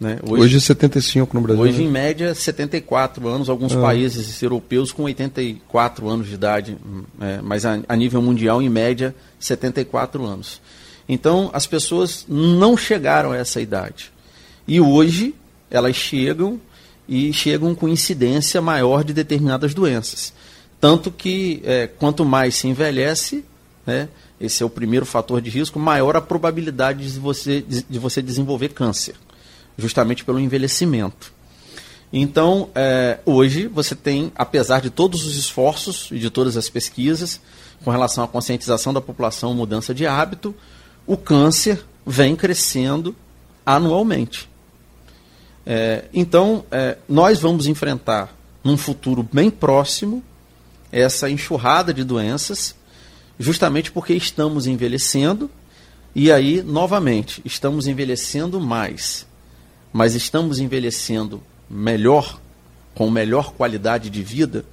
[0.00, 0.18] Né?
[0.26, 1.62] Hoje, hoje 75 no Brasil.
[1.62, 1.84] Hoje, né?
[1.84, 3.50] em média, 74 anos.
[3.50, 3.80] Alguns ah.
[3.80, 6.76] países europeus com 84 anos de idade,
[7.20, 10.60] é, mas a, a nível mundial, em média, 74 anos.
[11.06, 14.10] Então, as pessoas não chegaram a essa idade.
[14.66, 15.34] E hoje,
[15.70, 16.60] elas chegam
[17.08, 20.32] e chegam com incidência maior de determinadas doenças.
[20.80, 23.44] Tanto que, é, quanto mais se envelhece,
[23.86, 24.08] né,
[24.40, 28.70] esse é o primeiro fator de risco, maior a probabilidade de você, de você desenvolver
[28.70, 29.14] câncer,
[29.76, 31.32] justamente pelo envelhecimento.
[32.12, 37.40] Então, é, hoje você tem, apesar de todos os esforços e de todas as pesquisas
[37.84, 40.54] com relação à conscientização da população, mudança de hábito,
[41.06, 43.14] o câncer vem crescendo
[43.64, 44.49] anualmente.
[45.72, 50.20] É, então, é, nós vamos enfrentar num futuro bem próximo
[50.90, 52.74] essa enxurrada de doenças,
[53.38, 55.48] justamente porque estamos envelhecendo
[56.12, 59.24] e aí, novamente, estamos envelhecendo mais,
[59.92, 61.40] mas estamos envelhecendo
[61.70, 62.40] melhor,
[62.92, 64.64] com melhor qualidade de vida,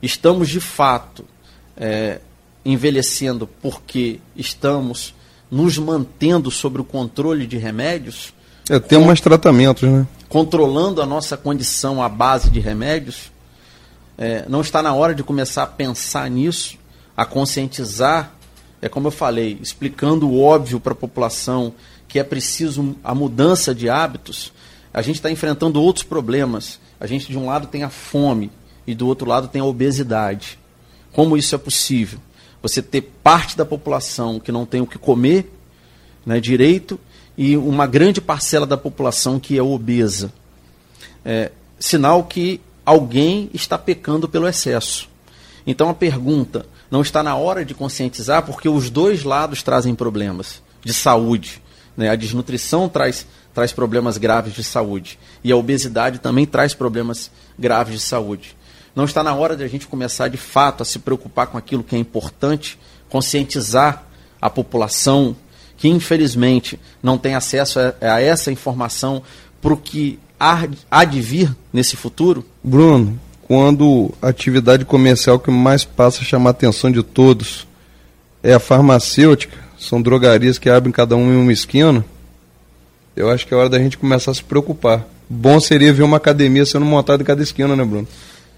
[0.00, 1.22] estamos de fato
[1.76, 2.18] é,
[2.64, 5.14] envelhecendo porque estamos
[5.50, 8.32] nos mantendo sob o controle de remédios.
[8.70, 9.04] É, tem com...
[9.04, 10.06] mais tratamentos, né?
[10.30, 13.32] controlando a nossa condição à base de remédios,
[14.16, 16.78] é, não está na hora de começar a pensar nisso,
[17.16, 18.32] a conscientizar,
[18.80, 21.74] é como eu falei, explicando o óbvio para a população
[22.06, 24.52] que é preciso a mudança de hábitos.
[24.94, 26.78] A gente está enfrentando outros problemas.
[26.98, 28.50] A gente, de um lado, tem a fome
[28.86, 30.58] e do outro lado, tem a obesidade.
[31.12, 32.20] Como isso é possível?
[32.62, 35.52] Você ter parte da população que não tem o que comer
[36.24, 36.98] né, direito
[37.36, 40.32] e uma grande parcela da população que é obesa.
[41.24, 45.08] É, sinal que alguém está pecando pelo excesso.
[45.66, 50.62] Então a pergunta, não está na hora de conscientizar, porque os dois lados trazem problemas
[50.84, 51.62] de saúde.
[51.96, 52.08] Né?
[52.08, 55.18] A desnutrição traz, traz problemas graves de saúde.
[55.44, 58.56] E a obesidade também traz problemas graves de saúde.
[58.94, 61.84] Não está na hora de a gente começar de fato a se preocupar com aquilo
[61.84, 62.78] que é importante,
[63.08, 64.04] conscientizar
[64.42, 65.36] a população
[65.80, 69.22] que infelizmente não tem acesso a, a essa informação
[69.62, 72.44] para o que há, de vir nesse futuro?
[72.62, 73.18] Bruno,
[73.48, 77.66] quando a atividade comercial que mais passa a chamar a atenção de todos
[78.42, 82.04] é a farmacêutica, são drogarias que abrem cada um em uma esquina,
[83.16, 85.06] eu acho que é hora da gente começar a se preocupar.
[85.30, 88.06] Bom seria ver uma academia sendo montada em cada esquina, né, Bruno?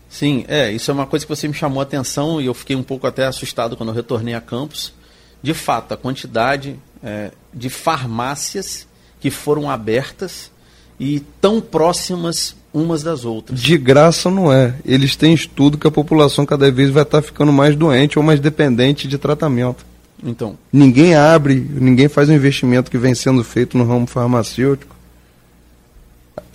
[0.09, 2.75] Sim, é, isso é uma coisa que você me chamou a atenção e eu fiquei
[2.75, 4.93] um pouco até assustado quando eu retornei a campus.
[5.41, 8.87] De fato, a quantidade é, de farmácias
[9.21, 10.51] que foram abertas
[10.99, 13.61] e tão próximas umas das outras.
[13.61, 14.75] De graça não é.
[14.85, 18.41] Eles têm estudo que a população cada vez vai estar ficando mais doente ou mais
[18.41, 19.85] dependente de tratamento.
[20.25, 20.57] Então.
[20.73, 24.95] Ninguém abre, ninguém faz um investimento que vem sendo feito no ramo farmacêutico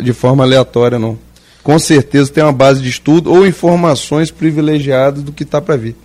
[0.01, 1.17] de forma aleatória, não.
[1.63, 5.95] Com certeza tem uma base de estudo ou informações privilegiadas do que está para vir.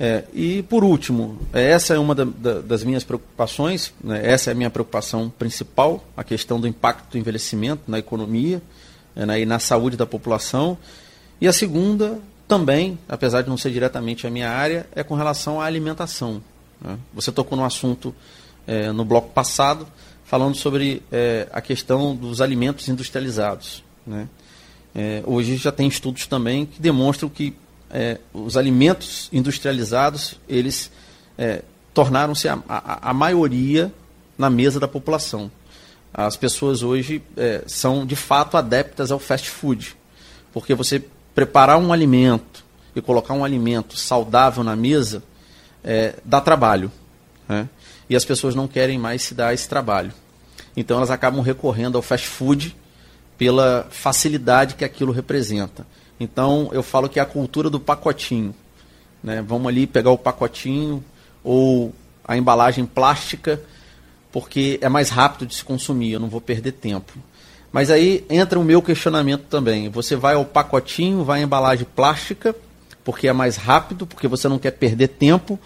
[0.00, 4.50] É, e por último, é, essa é uma da, da, das minhas preocupações, né, essa
[4.50, 8.62] é a minha preocupação principal, a questão do impacto do envelhecimento na economia
[9.16, 10.78] é, né, e na saúde da população.
[11.40, 15.60] E a segunda, também, apesar de não ser diretamente a minha área, é com relação
[15.60, 16.40] à alimentação.
[16.80, 16.96] Né.
[17.12, 18.14] Você tocou num assunto
[18.68, 19.86] é, no bloco passado,
[20.24, 23.82] falando sobre é, a questão dos alimentos industrializados.
[24.06, 24.28] Né?
[24.94, 27.54] É, hoje já tem estudos também que demonstram que
[27.90, 30.90] é, os alimentos industrializados eles
[31.36, 31.62] é,
[31.94, 33.92] tornaram-se a, a, a, maioria
[34.36, 35.50] na mesa da população.
[36.12, 39.96] As pessoas hoje é, são de fato adeptas ao fast food,
[40.52, 41.02] porque você
[41.34, 42.64] preparar um alimento
[42.94, 45.22] e colocar um alimento saudável na mesa
[45.84, 46.90] é, dá trabalho.
[47.48, 47.68] Né?
[48.10, 50.12] E as pessoas não querem mais se dar esse trabalho.
[50.76, 52.76] Então elas acabam recorrendo ao fast food
[53.36, 55.86] pela facilidade que aquilo representa.
[56.18, 58.54] Então eu falo que é a cultura do pacotinho.
[59.22, 59.42] Né?
[59.46, 61.04] Vamos ali pegar o pacotinho
[61.42, 61.94] ou
[62.24, 63.60] a embalagem plástica,
[64.30, 67.14] porque é mais rápido de se consumir, eu não vou perder tempo.
[67.72, 69.88] Mas aí entra o meu questionamento também.
[69.88, 72.54] Você vai ao pacotinho, vai à embalagem plástica,
[73.04, 75.58] porque é mais rápido, porque você não quer perder tempo.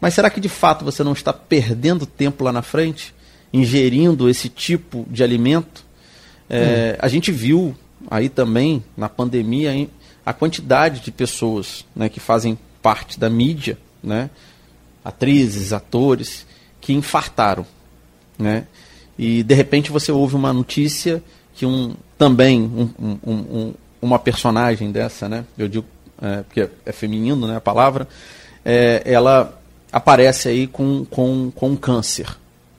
[0.00, 3.14] Mas será que de fato você não está perdendo tempo lá na frente,
[3.52, 5.84] ingerindo esse tipo de alimento?
[6.48, 6.98] É, hum.
[7.00, 7.76] A gente viu
[8.08, 9.88] aí também na pandemia
[10.24, 14.30] a quantidade de pessoas né, que fazem parte da mídia, né,
[15.04, 16.46] atrizes, atores,
[16.80, 17.66] que infartaram.
[18.38, 18.66] Né?
[19.18, 21.22] E de repente você ouve uma notícia
[21.54, 25.44] que um também um, um, um, uma personagem dessa, né?
[25.58, 25.86] Eu digo
[26.20, 27.56] é, porque é feminino, né?
[27.56, 28.06] A palavra,
[28.64, 29.58] é, ela
[29.90, 32.28] aparece aí com, com, com câncer,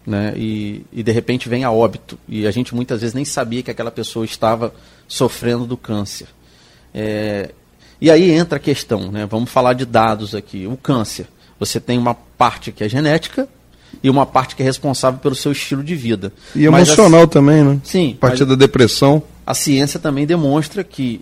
[0.06, 0.34] né?
[0.36, 3.72] E, e de repente vem a óbito e a gente muitas vezes nem sabia que
[3.72, 4.74] aquela pessoa estava
[5.08, 6.28] sofrendo do câncer.
[6.94, 7.52] É,
[8.00, 9.26] e aí entra a questão, né?
[9.26, 10.66] Vamos falar de dados aqui.
[10.66, 11.28] O câncer,
[11.60, 13.48] você tem uma parte que é genética
[14.02, 16.34] e uma parte que é responsável pelo seu estilo de vida.
[16.56, 17.80] E mas emocional a, também, né?
[17.84, 18.16] Sim.
[18.18, 19.22] A partir da depressão.
[19.46, 21.22] A ciência também demonstra que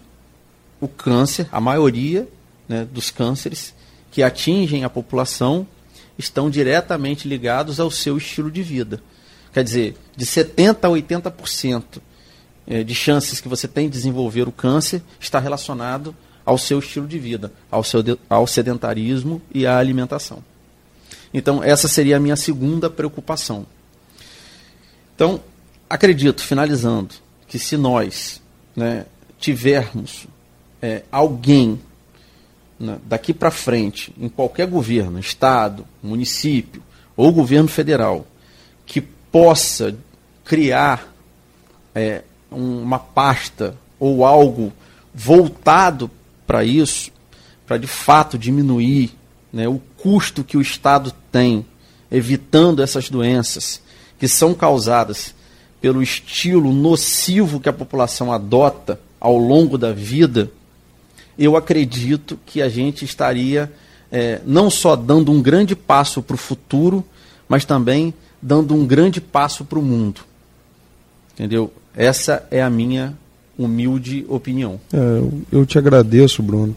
[0.79, 2.27] o câncer, a maioria
[2.67, 3.73] né, dos cânceres
[4.11, 5.67] que atingem a população
[6.19, 9.01] estão diretamente ligados ao seu estilo de vida.
[9.53, 11.83] Quer dizer, de 70% a 80%
[12.67, 16.13] é, de chances que você tem de desenvolver o câncer está relacionado
[16.45, 20.43] ao seu estilo de vida, ao, seu, ao sedentarismo e à alimentação.
[21.33, 23.65] Então, essa seria a minha segunda preocupação.
[25.15, 25.39] Então,
[25.89, 27.15] acredito, finalizando,
[27.47, 28.41] que se nós
[28.75, 29.05] né,
[29.39, 30.27] tivermos
[30.81, 31.79] é, alguém
[33.05, 36.81] daqui para frente, em qualquer governo, estado, município
[37.15, 38.25] ou governo federal,
[38.85, 39.95] que possa
[40.45, 41.13] criar
[41.93, 44.71] é, uma pasta ou algo
[45.13, 46.09] voltado
[46.47, 47.11] para isso,
[47.67, 49.11] para de fato diminuir
[49.51, 51.65] né, o custo que o Estado tem
[52.09, 53.81] evitando essas doenças
[54.17, 55.35] que são causadas
[55.81, 60.51] pelo estilo nocivo que a população adota ao longo da vida,
[61.39, 63.71] eu acredito que a gente estaria
[64.11, 67.03] é, não só dando um grande passo para o futuro,
[67.47, 70.21] mas também dando um grande passo para o mundo.
[71.33, 71.71] Entendeu?
[71.95, 73.17] Essa é a minha
[73.57, 74.79] humilde opinião.
[74.93, 75.21] É,
[75.51, 76.75] eu te agradeço, Bruno.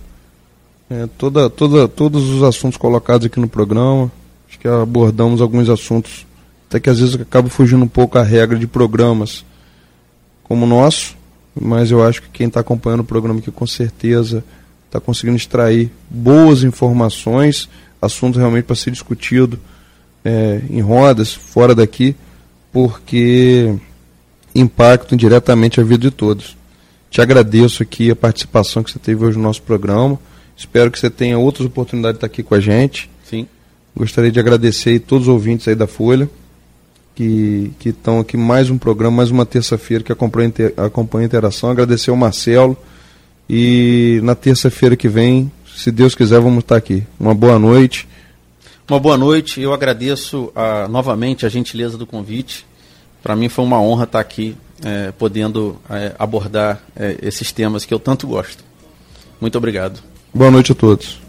[0.89, 4.13] É, toda, toda, todos os assuntos colocados aqui no programa,
[4.49, 6.27] acho que abordamos alguns assuntos,
[6.69, 9.45] até que às vezes acaba fugindo um pouco a regra de programas
[10.43, 11.17] como o nosso,
[11.59, 14.45] mas eu acho que quem está acompanhando o programa aqui com certeza
[14.87, 17.69] está conseguindo extrair boas informações,
[18.01, 19.59] assuntos realmente para ser discutido
[20.25, 22.15] é, em rodas, fora daqui,
[22.73, 23.75] porque
[24.55, 26.57] impactam diretamente a vida de todos.
[27.11, 30.19] Te agradeço aqui a participação que você teve hoje no nosso programa.
[30.57, 33.11] Espero que você tenha outras oportunidades de estar aqui com a gente.
[33.25, 33.47] Sim.
[33.95, 36.29] Gostaria de agradecer a todos os ouvintes aí da Folha,
[37.15, 41.71] que, estão aqui mais um programa, mais uma terça-feira que acompanha, acompanha a interação.
[41.71, 42.77] Agradecer ao Marcelo.
[43.49, 47.05] E na terça-feira que vem, se Deus quiser, vamos estar aqui.
[47.19, 48.09] Uma boa noite.
[48.89, 49.61] Uma boa noite.
[49.61, 52.67] Eu agradeço a, ah, novamente a gentileza do convite.
[53.23, 57.95] Para mim foi uma honra estar aqui, é, podendo é, abordar é, esses temas que
[57.95, 58.65] eu tanto gosto.
[59.41, 60.01] Muito obrigado.
[60.35, 61.21] Boa noite a todos.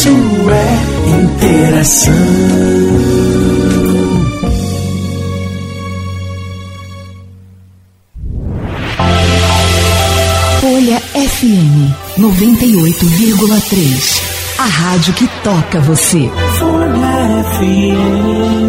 [0.00, 0.16] Isso
[0.48, 0.64] é
[1.20, 2.14] interação.
[10.62, 14.22] Folha FM 98,3.
[14.56, 16.30] A rádio que toca você.
[16.58, 18.59] Folha FM.